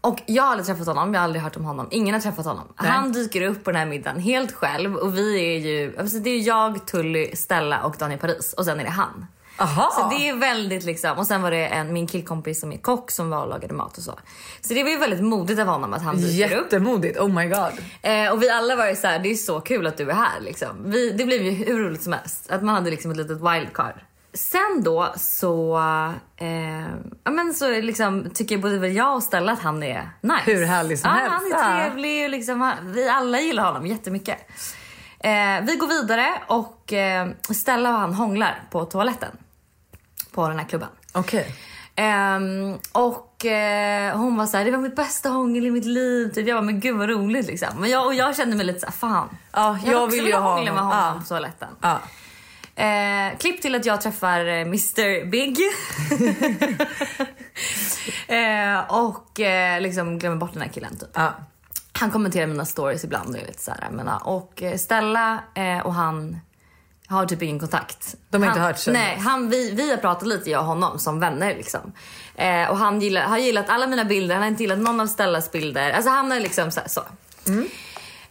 [0.00, 1.88] Och jag har aldrig träffat honom, jag har aldrig hört om honom.
[1.90, 2.72] Ingen har träffat honom.
[2.82, 2.90] Nej.
[2.90, 6.30] Han dyker upp på den här middagen helt själv och vi är ju, alltså det
[6.30, 9.26] är jag, Tully, Stella och Daniel Paris och sen är det han.
[9.62, 9.90] Aha.
[9.94, 13.10] Så det är väldigt liksom, och sen var det en, min killkompis som är kock
[13.10, 14.18] som var och lagade mat och så.
[14.60, 16.72] Så det var ju väldigt modigt av honom att han dyker upp.
[16.72, 17.72] Jättemodigt, oh my god.
[18.02, 20.14] Eh, och vi alla var ju så här, det är så kul att du är
[20.14, 20.68] här liksom.
[20.84, 22.50] Vi, det blev ju hur roligt som helst.
[22.50, 23.94] Att man hade liksom ett litet wildcard.
[24.34, 25.76] Sen då så,
[26.36, 26.86] eh,
[27.24, 30.42] ja men så liksom, tycker både väl jag och Stella att han är nice.
[30.44, 31.54] Hur härlig som ja, helst.
[31.54, 34.38] han är trevlig och liksom, vi alla gillar honom jättemycket.
[35.18, 39.30] Eh, vi går vidare och eh, Stella och han hånglar på toaletten.
[40.32, 40.88] På den här klubben.
[41.12, 41.54] Okej.
[41.96, 46.32] Ehm, och eh, hon var så här, det var mitt bästa hångel i mitt liv.
[46.32, 46.48] Typ.
[46.48, 47.68] Jag var men gud vad roligt liksom.
[47.78, 49.36] Men jag, och jag kände mig lite så här, fan.
[49.52, 50.98] Ja, jag också vill ju vilja ha hångla med honom.
[50.98, 51.20] Ja.
[51.20, 51.68] på toaletten.
[51.80, 51.98] Ja.
[52.74, 55.58] Eh, klipp till att jag träffar Mr Big.
[58.28, 61.10] eh, och eh, liksom glömmer bort den här killen typ.
[61.14, 61.32] Ja.
[61.92, 64.08] Han kommenterar mina stories ibland och jag vet så här, men.
[64.08, 65.38] Och eh, Stella
[65.84, 66.40] och han
[67.12, 68.14] har typ ingen kontakt.
[68.30, 68.92] De har inte han, hört sig.
[68.92, 71.92] Nej, han, vi, vi har pratat lite jag och honom som vänner liksom.
[72.34, 75.06] Eh, och han gillar, har gillat alla mina bilder, han har inte gillat någon av
[75.06, 75.90] Stellas bilder.
[75.90, 76.80] Alltså han är liksom så.
[76.86, 77.02] Så.
[77.48, 77.68] Mm.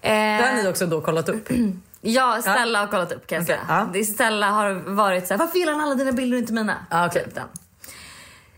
[0.01, 1.49] Det har ni också då kollat upp?
[2.03, 3.89] Ja, Stella har kollat upp kan jag Okej, säga.
[3.93, 4.03] ja.
[4.03, 6.85] Stella har varit så här, varför gillar han alla dina bilder och inte mina?
[6.89, 7.23] Ja, okej.
[7.23, 7.47] Typ den.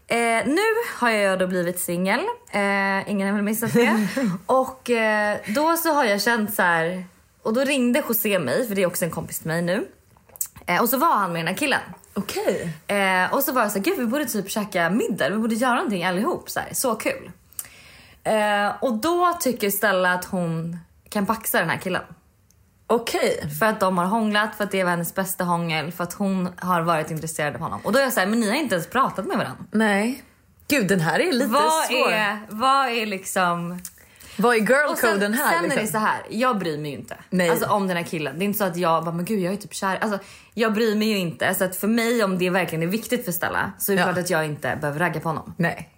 [0.07, 0.61] Eh, nu
[0.99, 2.19] har jag då blivit singel.
[2.51, 4.07] Eh, ingen har väl missat det.
[4.45, 7.05] och eh, då så har jag känt så här.
[7.41, 9.87] Och då ringde José mig, för det är också en kompis till mig nu.
[10.65, 11.81] Eh, och så var han med den här killen.
[12.13, 12.73] Okej.
[12.87, 15.55] Eh, och så var jag så här, gud vi borde typ käka middag, vi borde
[15.55, 16.49] göra någonting allihop.
[16.49, 17.31] Så, här, så kul.
[18.23, 20.77] Eh, och då tycker Stella att hon
[21.09, 22.01] kan paxa den här killen.
[22.87, 23.49] Okej.
[23.59, 26.49] För att de har hånglat, för att det var hennes bästa hångel, för att hon
[26.57, 27.81] har varit intresserad av honom.
[27.83, 29.65] Och då är jag såhär, men ni har inte ens pratat med varandra.
[29.71, 30.23] Nej.
[30.67, 32.11] Gud den här är lite Vad svår.
[32.11, 33.79] är, vad är liksom...
[34.37, 35.53] Vad är girlcoden här?
[35.53, 35.99] sen är det liksom?
[36.01, 37.15] så här, jag bryr mig ju inte.
[37.29, 37.49] Nej.
[37.49, 38.39] Alltså om den här killen.
[38.39, 39.97] Det är inte så att jag bara, men gud jag är typ kär.
[40.01, 40.19] Alltså
[40.53, 41.55] jag bryr mig ju inte.
[41.55, 44.07] Så att för mig om det verkligen är viktigt för Stella så är det Ja.
[44.07, 45.53] klart att jag inte behöver ragga på honom.
[45.57, 45.89] Nej.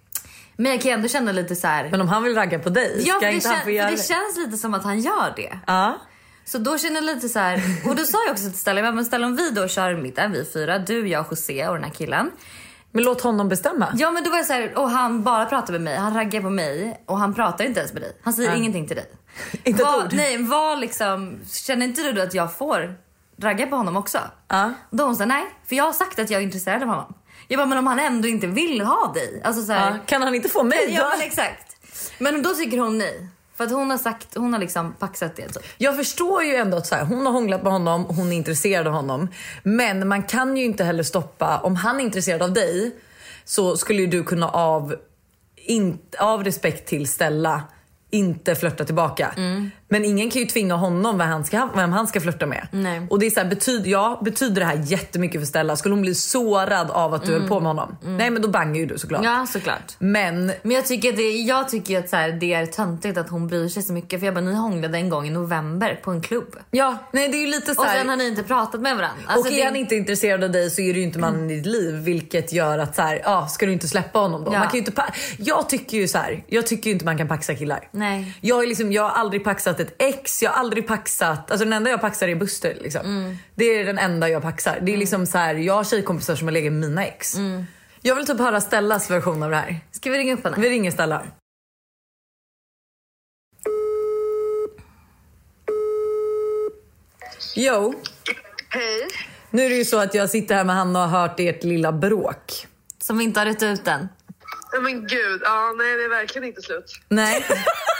[0.56, 1.88] Men jag kan ändå känna lite så här.
[1.90, 3.96] Men om han vill ragga på dig, ja, ska inte han få göra det?
[3.96, 5.58] det känns lite som att han gör det.
[5.66, 5.98] Ja.
[6.44, 7.62] Så då känner jag lite så här.
[7.88, 10.44] Och då sa jag också till Stella, men Stella om vi då kör middag, vi
[10.44, 12.30] fyra, du, jag, José och den här killen.
[12.96, 13.88] Men låt honom bestämma.
[13.94, 16.40] Ja men då var jag så här, och han bara pratar med mig, han raggar
[16.40, 18.16] på mig och han pratar inte ens med dig.
[18.22, 18.56] Han säger Ja.
[18.56, 19.06] ingenting till dig.
[19.64, 20.12] Inte ett Vad- ord.
[20.12, 22.94] Nej, vad liksom, känner inte du att jag får
[23.42, 24.18] ragga på honom också?
[24.48, 24.72] Ja.
[24.90, 27.14] Då hon sa nej, för jag har sagt att jag är intresserad av honom.
[27.48, 29.42] Jag bara, men om han ändå inte vill ha dig?
[29.44, 29.96] Alltså så här, Ja.
[30.06, 31.08] Kan han inte få mig ja då?
[31.08, 31.76] men exakt.
[32.18, 33.28] Men då tycker hon nej.
[33.56, 35.62] För att hon har sagt, hon har liksom paxat det typ.
[35.78, 38.86] Jag förstår ju ändå att så här, hon har hånglat med honom, hon är intresserad
[38.86, 39.28] av honom.
[39.62, 42.96] Men man kan ju inte heller stoppa, om han är intresserad av dig
[43.44, 44.96] så skulle ju du kunna av,
[45.56, 47.62] in, av respekt till Stella
[48.10, 49.34] inte flörta tillbaka.
[49.36, 49.70] Mm.
[49.88, 52.68] Men ingen kan ju tvinga honom vem han ska, vem han ska flörta med.
[52.70, 53.06] Nej.
[53.10, 55.76] Och det är så här, betyder, ja, betyder det här jättemycket för Stella?
[55.76, 57.96] Skulle hon bli sårad av att du höll på med honom?
[58.02, 59.20] Nej men då bangar ju du såklart.
[59.20, 59.32] Mm.
[59.34, 59.92] Ja såklart.
[59.98, 63.28] Men Men jag tycker, att det, jag tycker att så här, det är töntigt att
[63.30, 64.20] hon bryr sig så mycket.
[64.20, 66.56] För jag bara, ni hånglade en gång i november på en klubb.
[66.70, 68.96] ja, nej det är ju lite så Och här, sen har ni inte pratat med
[68.96, 69.16] varandra.
[69.26, 71.50] Alltså, och är det- han inte intresserad av dig så är du ju inte mannen
[71.50, 74.52] i ditt liv vilket gör att så här, ja, ska du inte släppa honom då?
[74.52, 74.58] Ja.
[74.58, 74.92] Man kan inte
[75.38, 77.88] jag tycker ju så här, jag tycker ju inte man kan paxa killar.
[77.90, 78.38] Nej.
[78.40, 81.72] Jag, är liksom, jag har aldrig paxat ett ex, jag har aldrig paxat, alltså den
[81.72, 82.74] enda jag paxar är Buster.
[82.80, 83.06] Liksom.
[83.06, 83.36] Mm.
[83.54, 84.78] Det är den enda jag paxar.
[84.82, 87.34] Det är liksom så här, jag har tjejkompisar som har legat med mina ex.
[87.34, 87.64] Mm.
[88.00, 89.80] Jag vill typ höra Stellas version av det här.
[89.90, 90.56] Ska vi ringa upp henne?
[90.58, 91.22] Vi ringer Stella.
[97.54, 97.94] Jo,
[98.68, 99.08] Hej.
[99.50, 101.64] nu är det ju så att jag sitter här med Hanna och har hört ert
[101.64, 102.66] lilla bråk.
[102.98, 104.08] Som vi inte har rätt ut än.
[104.72, 107.00] Ja men gud, ja, nej det är verkligen inte slut.
[107.08, 107.44] Nej.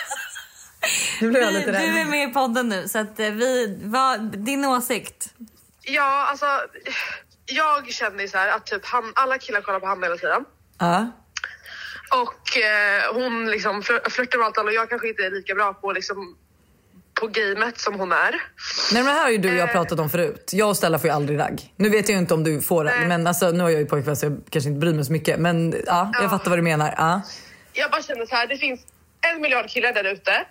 [1.20, 2.06] nu blev jag Du, lite du är rädd.
[2.06, 5.28] med i podden nu så att eh, vi, vad, din åsikt?
[5.82, 6.46] Ja, alltså
[7.46, 10.44] jag känner ju så här att typ han, alla killar kollar på Hanna hela tiden.
[10.78, 11.10] Ja.
[12.10, 15.74] Och eh, hon liksom flir- flörtar med allt och jag kanske inte är lika bra
[15.74, 16.36] på liksom
[17.20, 18.30] på gamet som hon är.
[18.92, 20.50] Nej men det här har ju du och jag pratat om förut.
[20.52, 21.72] Jag och Stella får ju aldrig ragg.
[21.76, 23.86] Nu vet jag ju inte om du får det, men alltså, nu har jag ju
[23.86, 25.38] pojkvän så jag kanske inte bryr mig så mycket.
[25.40, 26.28] Men ja, jag Ja.
[26.28, 26.94] fattar vad du menar.
[26.98, 27.22] Ja.
[27.72, 28.80] Jag bara känner så här, det finns
[29.34, 30.44] en miljard killar där ute.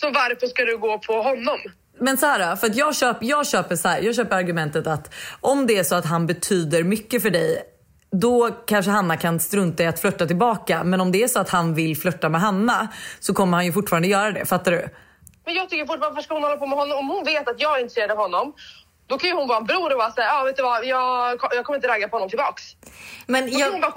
[0.00, 1.58] Så varför ska du gå på honom?
[2.00, 5.66] Men här, för att jag, köp, jag, köper så här, jag köper argumentet att om
[5.66, 7.62] det är så att han betyder mycket för dig
[8.10, 10.84] då kanske Hanna kan strunta i att flörta tillbaka.
[10.84, 12.88] Men om det är så att han vill flörta med Hanna
[13.20, 14.44] så kommer han ju fortfarande göra det.
[14.44, 14.88] Fattar du?
[15.44, 16.98] Men jag tycker fortfarande, varför ska hon hålla på med honom?
[16.98, 18.54] Om hon vet att jag är intresserad av honom,
[19.06, 20.84] då kan ju hon vara en bror och vara såhär, ja ah, vet du vad,
[20.84, 22.62] jag, jag kommer inte ragga på honom tillbaks.
[23.26, 23.92] Men hon jag, bara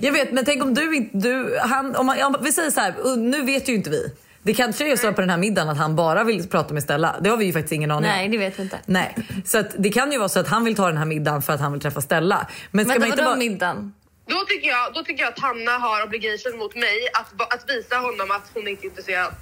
[0.00, 1.18] Jag vet, men tänk om du inte...
[1.18, 4.16] Du, han, om ja, vi säger så här, nu vet ju inte vi.
[4.42, 7.16] Det kanske är så på den här middagen att han bara vill prata med Stella.
[7.20, 8.16] Det har vi ju faktiskt ingen aning om.
[8.16, 8.78] nej det vet vi inte.
[8.86, 11.42] Nej, så att det kan ju vara så att han vill ta den här middagen
[11.42, 12.46] för att han vill träffa Stella.
[12.70, 13.36] Men ska Vänta man inte bara...
[13.36, 13.92] middagen?
[14.26, 17.96] Då tycker, jag, då tycker jag att Hanna har obligation mot mig att, att visa
[17.96, 19.34] honom att hon inte är intresserad.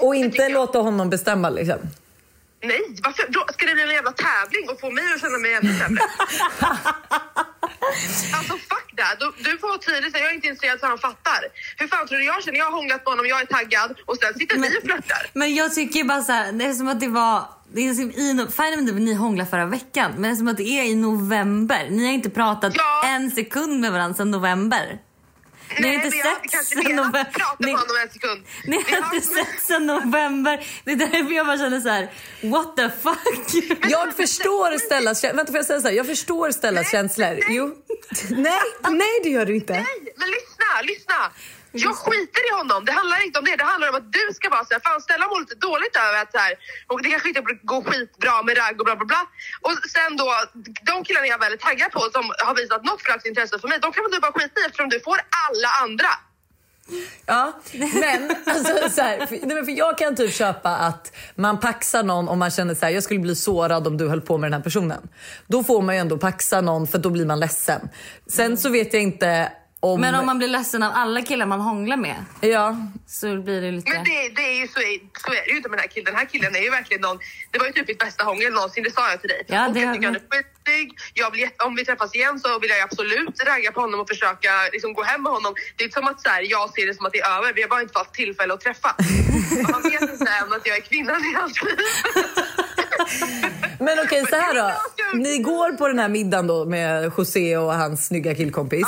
[0.00, 1.78] Och inte låta honom bestämma liksom.
[2.62, 3.24] Nej, varför?
[3.28, 6.02] Då ska det bli en jävla tävling och få mig att känna mig ännu sämre?
[8.36, 9.16] alltså fuck that.
[9.20, 11.40] Du, du får tydligt säga jag är inte intresserad så han fattar.
[11.76, 12.58] Hur fan tror du jag känner?
[12.58, 15.30] Jag har hånglat med honom, jag är taggad och sen sitter Men- ni och flörtar.
[15.32, 18.10] Men jag tycker bara så här, det är som att det var det är som
[18.10, 20.94] i, fine om ni hånglade förra veckan, men det är som att det är i
[20.94, 21.86] november.
[21.90, 23.02] Ni har inte pratat Ja.
[23.06, 24.98] en sekund med varandra sedan november.
[25.80, 27.26] Ni har inte sett kanske sen november.
[27.58, 27.78] Ni- har
[29.02, 30.66] har- inte sett sen november.
[30.84, 32.08] Det är därför jag bara känner så här:
[32.42, 33.64] what the fuck?
[33.90, 35.36] Jag förstår Stellas känslor.
[35.36, 35.94] Vänta får jag säga så här?
[35.94, 37.26] Jag förstår Stellas Nej, känslor.
[37.26, 37.44] nej.
[37.48, 37.74] Jo.
[38.30, 39.72] Nej, nej det gör du inte.
[39.72, 39.84] Nej,
[40.16, 41.14] men lyssna, lyssna.
[41.72, 42.84] Jag skiter i honom.
[42.84, 43.56] Det handlar inte om det.
[43.56, 46.32] Det handlar om att du ska vara såhär, fan Stella mår lite dåligt över att
[46.32, 46.52] så här,
[46.90, 49.22] och det kanske inte går skitbra med ragg och bla bla bla.
[49.66, 50.28] Och sen då,
[50.90, 53.78] de killarna jag är är taggad på som har visat något slags intresse för mig,
[53.84, 56.12] de kan väl du bara skita i eftersom du får alla andra.
[57.26, 62.02] Ja, men, alltså, så här, för, nej, för jag kan typ köpa att man paxar
[62.02, 64.50] någon om man känner så här, jag skulle bli sårad om du höll på med
[64.50, 65.08] den här personen.
[65.46, 67.88] Då får man ju ändå paxa någon för då blir man ledsen.
[68.26, 70.00] Sen så vet jag inte om...
[70.00, 73.70] Men om man blir ledsen av alla killar man hånglar med Ja, så blir det
[73.70, 73.90] lite...
[73.92, 75.88] Men det, det är ju så, är- så är det ju inte med den här
[75.88, 76.04] killen.
[76.04, 77.18] Den här killen är ju verkligen någon,
[77.50, 79.42] det var ju typ mitt bästa hångel någonsin, det sa jag till dig.
[79.46, 80.98] Ja, och det jag tycker han är skitsnygg.
[81.14, 84.50] Jag vill, om vi träffas igen så vill jag absolut ragga på honom och försöka
[84.72, 85.54] liksom, gå hem med honom.
[85.76, 87.52] Det är inte som att så här, jag ser det som att det är över,
[87.52, 88.96] vi har bara inte fått tillfälle att träffas.
[89.72, 91.78] Han vet inte än att jag är kvinnan i hans liv.
[93.78, 94.72] Men okej, så här då.
[95.14, 98.86] Ni går på den här middagen då med José och hans snygga killkompis.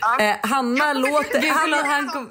[0.00, 0.24] Ja.
[0.24, 1.50] Eh, Hanna låter...
[1.50, 2.28] Hanna, han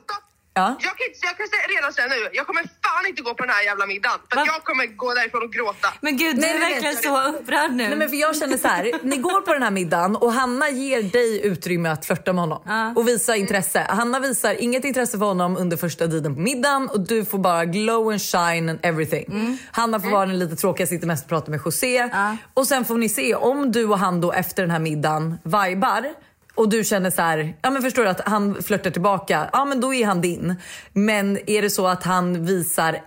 [0.58, 0.68] Ja.
[0.88, 3.54] Jag kan, jag kan säga, redan säga nu, jag kommer fan inte gå på den
[3.58, 4.20] här jävla middagen.
[4.34, 5.88] För jag kommer gå därifrån och gråta.
[6.02, 7.88] Men gud, du Nej, är verkligen så upprörd nu.
[7.88, 10.70] Nej, men för jag känner så här, ni går på den här middagen och Hanna
[10.70, 12.94] ger dig utrymme att flörta med honom Ja.
[12.96, 13.86] och visa intresse.
[13.90, 17.66] Hanna visar inget intresse för honom under första tiden på middagen och du får bara
[17.66, 19.58] glow and shine and everything.
[19.72, 21.98] Hanna får vara den lite tråkiga, sitter mest och pratar med José.
[21.98, 22.10] Mm.
[22.14, 22.38] Ja.
[22.54, 26.14] Och sen får ni se om du och han då efter den här middagen vibar
[26.58, 29.82] och du känner så här, ja men förstår du att han flörtar tillbaka, ja men
[29.82, 30.56] då är han din.
[30.94, 33.02] Men är det så att han visar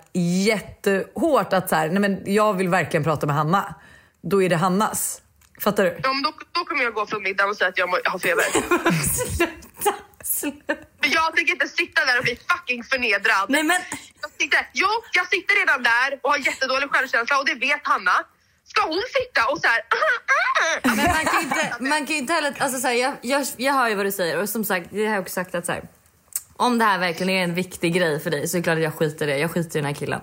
[0.46, 3.74] jättehårt att så här, nej men jag vill verkligen prata med Hanna,
[4.22, 5.22] då är det Hannas.
[5.60, 6.00] Fattar du?
[6.02, 8.44] Ja, men då, då kommer jag gå från middagen och säga att jag, har feber.
[9.26, 10.74] sluta, sluta.
[11.00, 13.46] Jag tänker inte sitta där och bli fucking förnedrad.
[13.48, 13.80] Nej men,
[14.22, 18.16] Jag sitter, jo, jag sitter redan där och har jättedålig självkänsla och det vet Hanna.
[18.70, 19.82] Ska hon sitta och så här...
[20.96, 23.72] men man kan ju inte, man kan inte heller, alltså så här, jag, jag, jag
[23.72, 25.72] hör ju vad du säger och som sagt, det har jag också sagt att så
[25.72, 25.82] här,
[26.56, 28.82] om det här verkligen är en viktig grej för dig så är det klart att
[28.84, 29.38] jag skiter i det.
[29.38, 30.20] Jag skiter i den här killen.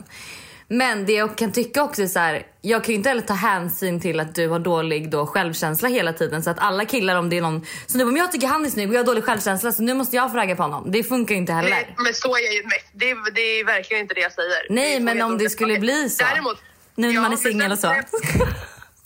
[0.69, 3.33] Men det jag kan tycka också är så här, jag kan ju inte heller ta
[3.33, 6.43] hänsyn till att du har dålig då självkänsla hela tiden.
[6.43, 8.69] Så att alla killar om det är någon, så nu om jag tycker han är
[8.69, 10.91] snygg och jag har dålig självkänsla så nu måste jag få ragga på honom.
[10.91, 11.69] Det funkar ju inte heller.
[11.69, 12.85] Nej, men så är jag ju mest.
[12.93, 14.67] Det, är- det är verkligen inte det jag säger.
[14.69, 16.23] Nej men om det skulle bli så.
[16.23, 16.57] Däremot,
[16.97, 17.95] nu när ja, man är singel och så.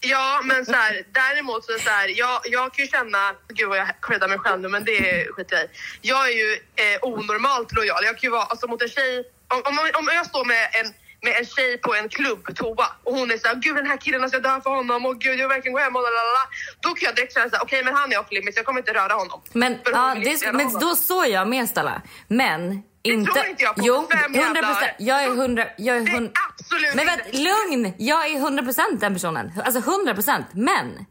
[0.03, 3.77] Ja, men så här, däremot så, så här, jag, jag kan ju känna, gud vad
[3.77, 5.69] jag creddar mig själv nu men det skiter jag i.
[6.01, 8.03] Jag är ju eh, onormalt lojal.
[8.03, 10.93] Jag kan ju vara, alltså mot en tjej, om, om, om jag står med en
[11.23, 14.35] med en tjej på en klubbtoa och hon är såhär, gud den här killen, alltså
[14.35, 16.43] jag dör för honom och gud jag vill verkligen gå hem och lalala.
[16.79, 18.93] Då kan jag direkt känna såhär, okej men han är off limits, jag kommer inte
[18.93, 19.41] röra honom.
[19.53, 22.01] Men, ja, det, men då står jag med Stella.
[22.27, 23.31] Men inte...
[23.31, 23.81] tror inte jag på.
[23.85, 24.83] Jo, Fem jävla 100 procent.
[24.83, 24.95] öre.
[24.97, 25.65] Jag är 100...
[25.77, 27.93] Jag är Det är 100 absolut Men vänta, lugn!
[27.97, 29.51] Jag är 100 procent den personen.
[29.65, 30.45] Alltså 100 procent.
[30.53, 31.05] Men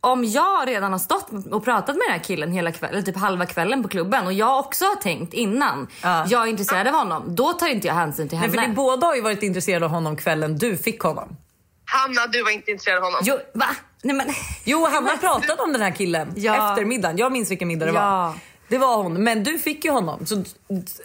[0.00, 3.46] om jag redan har stått och pratat med den här killen hela kvällen, typ halva
[3.46, 6.26] kvällen på klubben och jag också har tänkt innan Ja.
[6.28, 8.62] jag är intresserad av honom, då tar inte jag hänsyn till Nej, henne.
[8.62, 11.36] för ni båda har ju varit intresserade av honom kvällen du fick honom.
[11.84, 13.20] Hanna, du var inte intresserad av honom.
[13.24, 13.66] Jo, va?
[14.02, 14.26] Nej men...
[14.64, 16.70] Jo, Hanna pratade om den här killen Ja.
[16.70, 17.16] efter middagen.
[17.16, 18.00] Jag minns vilken middag det Ja.
[18.00, 18.34] var.
[18.68, 20.26] Det var hon, men du fick ju honom.
[20.26, 20.44] Så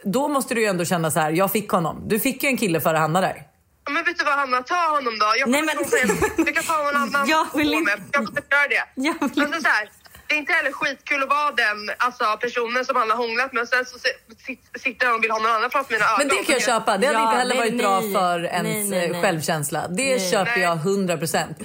[0.04, 2.04] då måste du ju ändå känna så här, jag fick honom.
[2.08, 3.43] Du fick ju en kille före Hanna där.
[3.89, 5.26] Men vet du vad Hanna, ta honom då.
[5.39, 7.97] Jag, Nej, kommer men- vi kan ta någon annan Jag vill inte-.
[8.12, 8.84] Jag måste göra det.
[8.95, 9.89] Jag vill Men så här,
[10.31, 13.61] det är inte heller skitkul att vara den alltså, personen som han har hånglat med
[13.61, 16.17] och sen så si- sit- sitter han och vill ha någon annan framför mina ögon.
[16.17, 16.97] Men det kan jag köpa.
[16.97, 18.13] Det hade Ja, inte heller nej, varit bra nej.
[18.13, 19.21] för ens Nej, nej, nej.
[19.21, 19.87] självkänsla.
[19.87, 20.31] Det Nej.
[20.31, 21.55] köper jag 100%.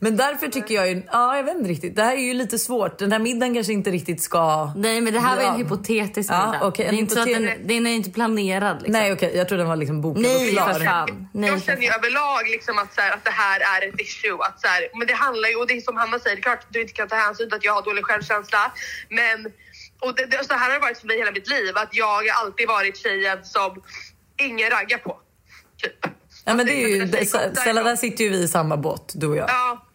[0.00, 1.96] Men därför tycker jag ju, ja jag vet inte riktigt.
[1.96, 2.98] Det här är ju lite svårt.
[2.98, 4.72] Den här middagen kanske inte riktigt ska...
[4.76, 5.58] Nej men det här var ju en Ja.
[5.64, 6.66] hypotetisk Ja, middag.
[6.66, 8.76] okej, det en är inte så att den, den är inte planerad.
[8.76, 8.92] Liksom.
[8.92, 10.72] Nej okej, jag tror den var liksom bokad Nej, och klar.
[10.72, 11.28] för fan.
[11.32, 14.38] Nej, jag känner ju överlag liksom att, så här, att det här är ett issue.
[14.40, 16.42] Att, så här, men det handlar ju, och det är som Hanna säger, det är
[16.42, 18.13] klart att du inte kan ta hänsyn till att jag har dålig självkänsla.
[19.08, 19.52] Men
[20.00, 21.72] och det, det, så här har det varit för mig hela mitt liv.
[21.76, 23.82] Att jag har alltid varit tjejen som
[24.36, 25.20] ingen raggar på.
[25.82, 26.06] Typ.
[26.44, 27.84] Ja men det är ju, det, idag.
[27.84, 29.50] där sitter ju vi i samma båt, du och jag.
[29.50, 29.86] Ja.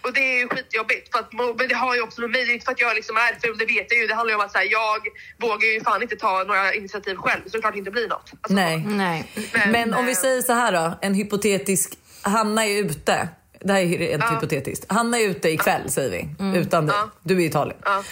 [0.00, 1.12] Och det är ju skitjobbigt.
[1.12, 2.94] För att, men det har ju också med mig, det är inte för att jag
[2.94, 4.06] liksom är ful, det vet jag ju.
[4.06, 5.00] Det handlar ju om att så här, jag
[5.38, 7.40] vågar ju fan inte ta några initiativ själv.
[7.46, 8.32] Så det klart det inte blir något.
[8.40, 8.84] Alltså, Nej.
[8.86, 9.30] Nej.
[9.72, 13.28] Men om vi eh, säger så här då, en hypotetisk, Hanna är ute.
[13.64, 14.84] Det här är rent hypotetiskt.
[14.88, 16.96] Hanna är ute ikväll säger vi, utan dig.
[16.98, 17.10] Ja.
[17.22, 17.78] Du är i Italien.
[17.84, 18.02] Ja.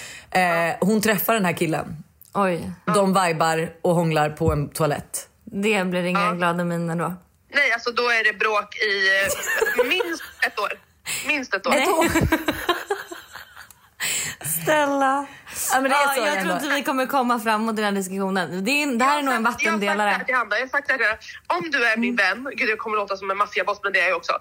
[0.41, 1.97] Eh, hon träffar den här killen.
[2.35, 5.29] Oj, De vibar och hånglar på en toalett.
[5.45, 6.33] det blir inga Ja.
[6.33, 7.15] glada miner då.
[7.55, 8.89] Nej, alltså då är det bråk i
[9.89, 10.73] minst ett år.
[11.27, 11.75] Minst ett år.
[11.75, 12.07] Ett år.
[14.63, 15.27] Stella.
[15.73, 16.43] Ja, men det är Ja, så jag ändå.
[16.43, 18.65] tror inte vi kommer komma framåt i den här diskussionen.
[18.65, 20.11] Det, är, det här är nog en Jag har sagt det vattendelare.
[20.11, 21.19] här till Hanna, jag har sagt det här.
[21.47, 24.09] Om du är min vän, gud jag kommer låta som en maffiaboss men det är
[24.09, 24.33] jag också.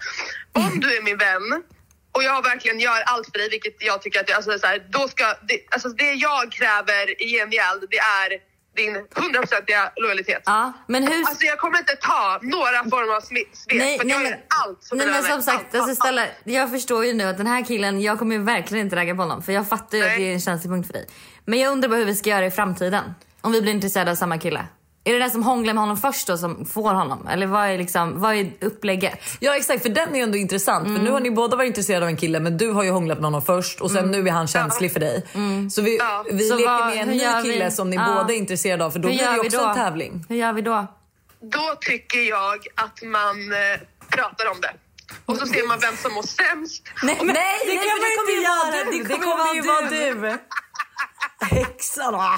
[0.54, 1.64] Om du är min vän
[2.12, 4.84] och jag verkligen gör allt för dig, vilket jag tycker att jag, alltså, så här,
[4.90, 8.30] då ska, det, alltså, det jag kräver i gengäld det är
[8.76, 10.44] din hundraprocentiga lojalitet.
[10.46, 11.28] Ja, men hur...
[11.28, 14.84] Alltså jag kommer inte ta några former av svek Nej, för nej, jag gör allt
[14.84, 17.48] som Nej men som sagt, Allt, alltså allt, Stella, jag förstår ju nu att den
[17.48, 20.10] här killen, jag kommer ju verkligen inte ragga på honom för jag fattar ju att
[20.10, 20.20] Nej.
[20.20, 21.08] det är en känslig punkt för dig.
[21.46, 23.14] Men jag undrar bara hur vi ska göra i framtiden.
[23.42, 24.66] Om vi blir intresserade av samma kille.
[25.04, 27.28] Är det den som hånglar med honom först då som får honom?
[27.28, 29.20] Eller vad är, liksom, vad är upplägget?
[29.40, 30.84] Ja exakt, för den är ju ändå intressant.
[30.98, 33.18] För nu har ni båda varit intresserade av en kille men du har ju hånglat
[33.18, 35.26] med honom först och sen nu är han känslig för dig.
[35.72, 36.26] Så vi, Ja.
[36.32, 37.52] vi Så leker vad- med en ny gör vi?
[37.54, 38.06] kille som ni Ja.
[38.08, 39.66] båda är intresserade av för då Hur blir det ju också då?
[39.70, 40.26] en tävling.
[40.30, 40.88] Hur gör vi då?
[41.42, 44.74] Då tycker jag att man eh, pratar om det.
[45.26, 46.84] Och så ser man vem som mår sämst.
[47.04, 49.04] Nej, men, Nej, det nej, man det kommer inte ju vara du.
[49.04, 50.38] Det kommer ju vara du.
[51.52, 52.14] Häxan.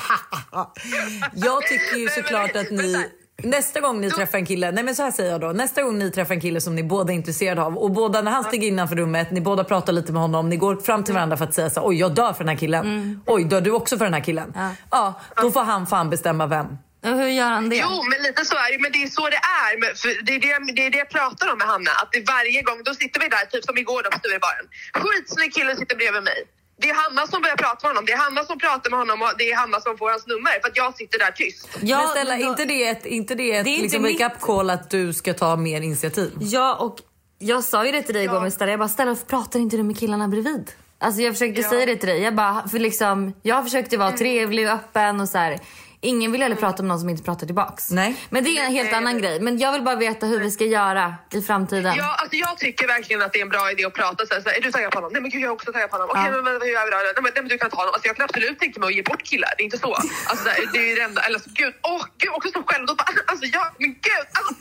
[1.33, 3.09] Jag tycker ju såklart att ni...
[3.43, 5.47] Nästa gång ni träffar en kille, nej men så här säger jag då.
[5.47, 8.31] Nästa gång ni träffar en kille som ni båda är intresserade av och båda när
[8.31, 11.37] han stiger innanför rummet, ni båda pratar lite med honom, ni går fram till varandra
[11.37, 13.21] för att säga så oj jag dör för den här killen.
[13.25, 14.53] Oj dör du också för den här killen?
[14.91, 15.13] Ja.
[15.41, 16.67] då får han fan bestämma vem.
[17.03, 17.75] Och hur gör han det?
[17.75, 18.79] Jo, men lite så är det.
[18.83, 19.71] Men det är så det är.
[19.81, 21.91] Men för det, är det, det är det jag pratar om med Hanna.
[22.01, 24.65] Att det varje gång, då sitter vi där, typ som igår då på Sturebaren.
[24.93, 26.39] Skitsnygg kille sitter bredvid mig.
[26.77, 28.05] Det är Hanna som börjar prata med honom.
[28.05, 30.51] Det är Hanna som pratar med honom och det är Hanna som får hans nummer.
[30.61, 31.69] För att jag sitter där tyst.
[31.81, 34.41] Ja, men snälla, då- inte det ett, inte det ett Det liksom mitt- wake up
[34.41, 36.31] call att du ska ta mer initiativ?
[36.39, 36.97] Ja, och
[37.39, 38.41] jag sa ju det till dig igår Ja.
[38.41, 38.71] med Stella.
[38.71, 40.71] Jag bara, Stella varför pratar inte du med killarna bredvid?
[40.99, 41.69] Alltså jag försökte Ja.
[41.69, 42.21] säga det till dig.
[42.21, 45.59] Jag bara, för liksom, jag försökte vara trevlig och öppen och så här.
[46.03, 47.91] Ingen vill heller prata med någon som inte pratar tillbaks.
[47.91, 48.15] Nej.
[48.29, 48.97] Men det är en helt Nej.
[48.97, 49.39] annan grej.
[49.39, 51.93] Men jag vill bara veta hur vi ska göra i framtiden.
[51.97, 54.41] Ja, alltså jag tycker verkligen att det är en bra idé att prata så här,
[54.41, 55.11] så här, Är du taggad på honom?
[55.13, 56.09] Nej men gud jag är också taggad på honom.
[56.09, 56.97] Okej men, men hur gör vi då?
[56.97, 57.93] Nej men, nej men du kan ta honom.
[57.93, 59.49] Alltså jag kan absolut tänka mig att ge bort killar.
[59.57, 59.93] Det är inte så.
[60.29, 61.21] Alltså det är ju det enda.
[61.27, 62.93] Eller så, gud, åh gud också så självdå.
[63.31, 64.25] Alltså jag, men gud.
[64.37, 64.51] Alltså,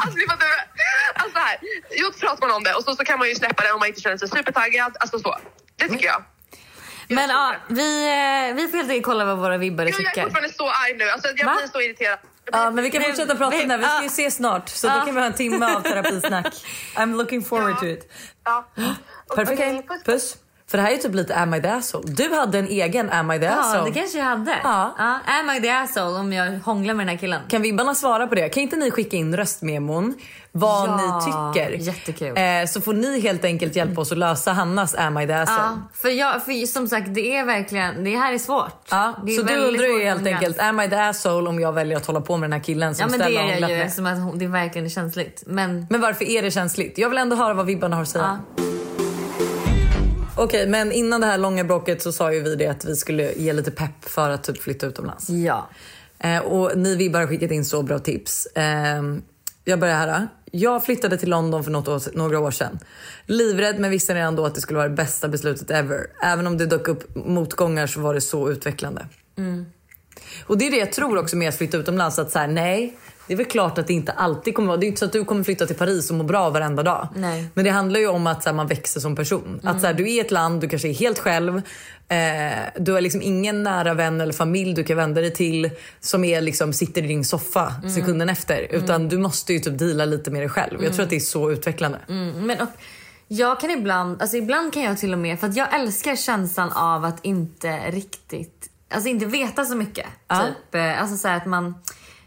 [0.02, 0.46] alltså, ni fattar.
[1.20, 1.56] alltså så här.
[2.00, 3.80] Jo, så pratar man om det och så, så kan man ju släppa det om
[3.82, 4.92] man inte känner sig supertaggad.
[5.02, 5.32] Alltså så.
[5.76, 6.20] Det tycker jag.
[7.14, 8.02] Men ja, vi,
[8.48, 10.22] eh, vi får helt enkelt kolla vad våra vibbare Gud, jag är tycker.
[10.22, 11.08] fortfarande så arg nu.
[11.10, 11.56] Alltså, jag Va?
[11.60, 12.18] blir så irriterad.
[12.52, 13.78] Ja, men vi kan fortsätta prata om det här.
[13.78, 14.06] Vi ska ju ja.
[14.06, 14.68] ses snart.
[14.68, 15.04] Så då Ja.
[15.04, 16.54] kan vi ha en timme av terapisnack.
[16.96, 17.76] I'm looking forward Ja.
[17.76, 18.12] to it.
[18.44, 18.64] Ja.
[19.36, 19.60] Perfekt.
[19.60, 20.36] Okej, puss.
[20.70, 22.04] För det här är typ lite Am I the asshole?
[22.12, 23.90] Du hade en egen Am I the Ja, asshole.
[23.90, 24.58] det kanske jag hade.
[24.62, 24.94] Ja.
[24.98, 27.40] Ja, am I the asshole om jag hånglar med den här killen?
[27.48, 28.48] Kan vibbarna svara på det?
[28.48, 30.14] Kan inte ni skicka in röstmemon
[30.54, 31.24] vad Ja, ni
[31.72, 31.86] tycker?
[31.92, 32.36] jättekul.
[32.36, 35.58] Eh, så får ni helt enkelt hjälpa oss att lösa Hannas Am I the asshole.
[35.62, 38.86] Ja, för, jag, för som sagt det är verkligen, det här är svårt.
[38.90, 41.72] Ja, det är så du undrar ju helt enkelt, am I the asshole om jag
[41.72, 43.60] väljer att hålla på med den här killen som Ja men det Stella har är
[43.60, 45.42] jag ju eftersom att det verkligen är känsligt.
[45.46, 46.98] Men Men varför är det känsligt?
[46.98, 48.40] Jag vill ändå höra vad vibbarna har att säga.
[48.56, 48.64] ja.
[50.36, 53.32] Okej, men innan det här långa bråket så sa ju vi det att vi skulle
[53.32, 55.28] ge lite pepp för att typ flytta utomlands.
[55.30, 55.68] ja.
[56.18, 58.46] Eh, och ni vibbar har skickat in så bra tips.
[58.46, 59.02] Eh,
[59.64, 60.28] jag börjar här.
[60.50, 62.78] Jag flyttade till London för något år, några år sedan.
[63.26, 66.06] Livrädd men visste redan då att det skulle vara det bästa beslutet ever.
[66.22, 69.06] Även om det dök upp motgångar så var det så utvecklande.
[70.46, 72.18] Och det är det jag tror också med att flytta utomlands.
[72.18, 72.96] Att så här, nej,
[73.26, 74.76] det är väl klart att det inte alltid kommer vara.
[74.76, 77.08] Det är inte så att du kommer flytta till Paris och må bra varenda dag.
[77.16, 77.46] Nej.
[77.54, 79.60] Men det handlar ju om att så här, man växer som person.
[79.62, 81.56] Att så här, du är i ett land, du kanske är helt själv.
[82.08, 86.24] Eh, du har liksom ingen nära vän eller familj du kan vända dig till som
[86.24, 88.66] är liksom, sitter i din soffa sekunden efter.
[88.70, 90.84] Utan du måste ju typ deala lite med dig själv.
[90.84, 91.98] Jag tror att det är så utvecklande.
[92.08, 92.68] Mm, men och,
[93.28, 96.72] jag kan ibland, alltså ibland kan jag till och med, för att jag älskar känslan
[96.72, 100.06] av att inte riktigt, alltså inte veta så mycket.
[100.28, 100.46] Ja.
[100.46, 101.74] Typ, eh, alltså så här att man,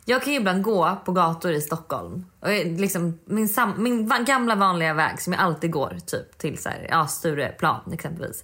[0.06, 2.26] jag kan ju ibland gå på gator i Stockholm.
[2.40, 6.70] Och liksom, min, sam, min gamla vanliga väg som jag alltid går typ till så
[6.70, 8.44] här, ja, Stureplan exempelvis.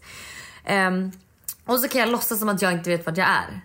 [0.65, 1.11] Ehm,
[1.65, 3.61] och så kan jag låtsas som att jag inte vet vart jag är.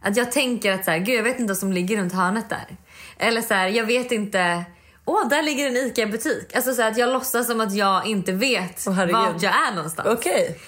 [0.00, 2.48] Att jag tänker att så här, gud jag vet inte vad som ligger runt hörnet
[2.48, 2.76] där.
[3.18, 4.64] Eller så här, jag vet inte,
[5.04, 6.56] åh där ligger en ICA-butik.
[6.56, 9.14] Alltså så att jag låtsas som att jag inte vet herregud.
[9.14, 10.08] vart jag är någonstans.
[10.08, 10.58] Okej,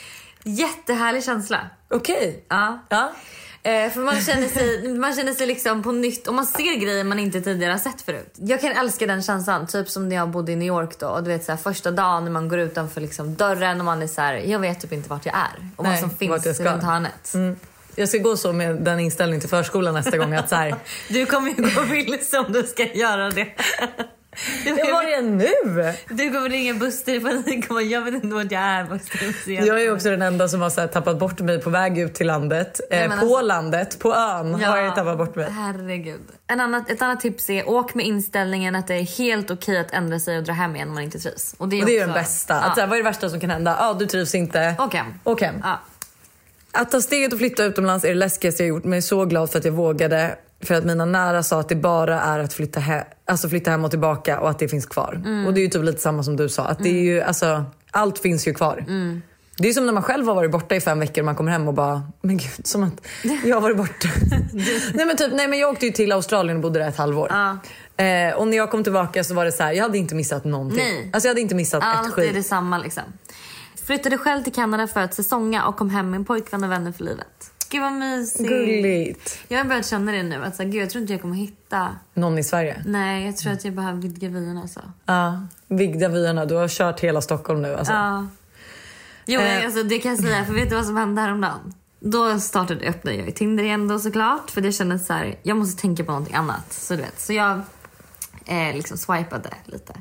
[0.43, 1.71] Jättehärlig känsla.
[1.89, 2.45] okej.
[2.49, 2.79] Ja.
[2.89, 3.13] Ja.
[3.67, 7.05] Eh, för man känner, sig, man känner sig liksom på nytt och man ser grejer
[7.05, 8.35] man inte tidigare har sett förut.
[8.35, 11.07] Jag kan älska den känslan, typ som när jag bodde i New York då.
[11.07, 14.03] Och du vet så här, första dagen när man går utanför liksom dörren och man
[14.03, 15.71] är så här, jag vet typ inte vart jag är.
[15.77, 17.35] Och Nej, vad som finns runt hörnet.
[17.35, 17.57] Mm.
[17.95, 20.33] Jag ska gå så med den inställningen till förskolan nästa gång.
[20.33, 20.75] Att så här,
[21.09, 23.47] Du kommer ju gå vilse om du ska göra det.
[24.67, 25.49] Jag var är jag nu?
[26.09, 28.85] Du kommer ringa Buster i panik och jag vet inte vart jag är.
[28.85, 29.51] Buster.
[29.67, 32.27] Jag är också den enda som har så tappat bort mig på väg ut till
[32.27, 32.81] landet.
[32.91, 35.51] Nej, Eh, på alltså- landet, på ön har jag tappat bort mig.
[35.51, 36.21] Herregud.
[36.47, 39.91] En annat, ett annat tips är åk med inställningen att det är helt okej att
[39.91, 41.55] ändra sig och dra hem igen om man inte trivs.
[41.59, 42.55] Och det är, Och det är också, den bästa.
[42.55, 42.61] Ja.
[42.61, 43.77] Att, här, vad är det värsta som kan hända?
[43.81, 44.75] Ja, du trivs inte.
[44.79, 45.07] Åk hem.
[45.25, 45.55] Åk hem.
[45.63, 45.81] Ja.
[46.73, 48.85] Att ta steget och flytta utomlands är det läskigaste jag gjort.
[48.85, 50.37] Men jag är så glad för att jag vågade.
[50.63, 53.85] För att mina nära sa att det bara är att flytta, he- alltså flytta hem
[53.85, 55.23] och tillbaka och att det finns kvar.
[55.25, 55.47] Mm.
[55.47, 56.65] Och det är ju typ lite samma som du sa.
[56.65, 58.85] Att det är ju, alltså, allt finns ju kvar.
[58.89, 59.23] Mm.
[59.59, 61.53] Det är som när man själv har varit borta i fem veckor och man kommer
[61.53, 63.07] hem och bara, men gud som att
[63.45, 64.09] jag har varit borta.
[64.95, 67.29] nej, men typ, nej men jag åkte ju till Australien och bodde där ett halvår.
[67.31, 67.59] Ja.
[68.05, 70.45] Eh, och när jag kom tillbaka så var det så här, jag hade inte missat
[70.45, 70.79] någonting.
[70.79, 71.11] Nej.
[71.13, 72.35] Alltså jag hade inte missat ett Allt är skit.
[72.35, 73.03] detsamma liksom.
[73.87, 76.93] Flyttade själv till Kanada för att säsonga och kom hem med en pojkvän och vänner
[76.93, 77.51] för livet.
[77.71, 78.49] Gud vad mysigt.
[78.49, 79.39] Gulligt.
[79.49, 80.45] Jag har börjat känna det nu.
[80.45, 81.97] Att så här, gud, jag tror inte jag kommer hitta...
[82.15, 82.83] Någon i Sverige.
[82.87, 84.61] Nej, jag tror att jag behöver vidga vyerna.
[84.61, 84.81] Alltså.
[85.07, 86.45] Ja, vigda vyerna.
[86.45, 87.93] Du har kört hela Stockholm nu alltså.
[87.93, 88.27] Ja.
[89.27, 89.65] Jo, Eh.
[89.65, 90.45] alltså, det kan jag säga.
[90.45, 91.75] För vet du vad som hände häromdagen?
[92.01, 94.51] Då startade, öppnade jag Tinder igen då såklart.
[94.51, 96.73] För det kändes så här, jag måste tänka på någonting annat.
[96.73, 97.21] Så du vet.
[97.21, 97.61] Så jag
[98.47, 99.95] eh, liksom swipade lite.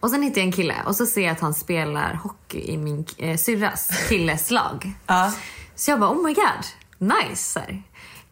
[0.00, 2.76] Och sen hittade jag en kille och så ser jag att han spelar hockey i
[2.76, 4.92] min eh, syrras killes lag.
[5.06, 5.32] Ja.
[5.74, 6.64] Så jag bara oh my god,
[6.98, 7.52] nice.
[7.52, 7.82] Så här.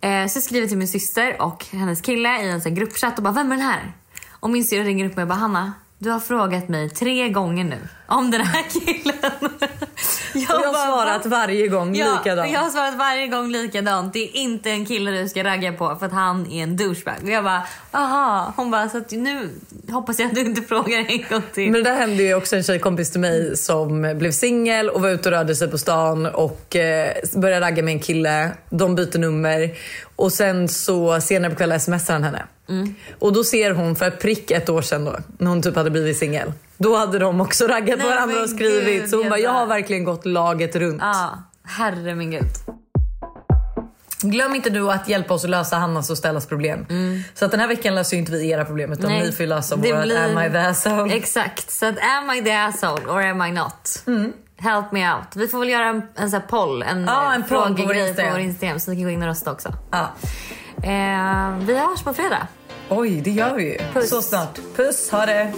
[0.00, 3.32] Eh, så jag skriver till min syster och hennes kille i en gruppchatt och bara
[3.32, 3.92] “Vem är den här?”
[4.30, 7.64] Och min syster ringer upp mig och bara “Hanna, du har frågat mig tre gånger
[7.64, 9.50] nu om den här killen.”
[10.34, 12.52] Jag har bara, svarat "Va?" varje gång Ja, likadant.
[12.52, 14.12] jag har svarat varje gång likadant.
[14.12, 17.14] Det är inte en kille du ska ragga på för att han är en douchebag.
[17.22, 18.52] Och jag bara, aha.
[18.56, 19.50] Hon bara, så nu
[19.90, 21.70] hoppas jag att du inte frågar en gång till.
[21.70, 25.08] Men det där hände ju också en tjejkompis till mig som blev singel och var
[25.08, 28.50] ute och rörde sig på stan och eh, började ragga med en kille.
[28.70, 29.70] De byter nummer
[30.16, 32.42] och sen så senare på kvällen smsar han henne.
[33.18, 36.18] Och då ser hon för prick ett år sedan då, när hon typ hade blivit
[36.18, 36.52] singel.
[36.78, 39.00] Då hade de också raggat Nej, varandra och skrivit.
[39.00, 41.02] gud, så hon bara, jag har verkligen gått laget runt.
[41.02, 42.44] Ja, herre min gud.
[44.22, 46.86] Glöm inte du att hjälpa oss att lösa Hannas och Stellas problem.
[47.34, 49.44] Så att den här veckan löser ju inte vi era problem utan Nej, ni får
[49.44, 51.14] lösa det vårat blir- Am I the asshole?
[51.14, 51.70] Exakt.
[51.70, 54.04] Så att am I the asshole or am I not?
[54.58, 55.36] Help me out.
[55.36, 58.22] Vi får väl göra en, en sån här poll, en, Ja, en på frågegrej på
[58.30, 59.74] vår Instagram så ni kan gå in och rösta också.
[59.90, 60.12] Ja.
[60.76, 62.46] Eh, vi hörs på fredag.
[62.90, 63.78] Oj, det gör vi ju.
[63.92, 64.10] Puss.
[64.10, 64.60] Så snart.
[64.76, 65.52] Puss, ha det!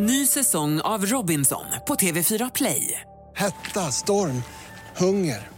[0.00, 3.00] Ny säsong av Robinson på TV4 Play.
[3.36, 4.42] Hetta, storm,
[4.96, 5.57] hunger.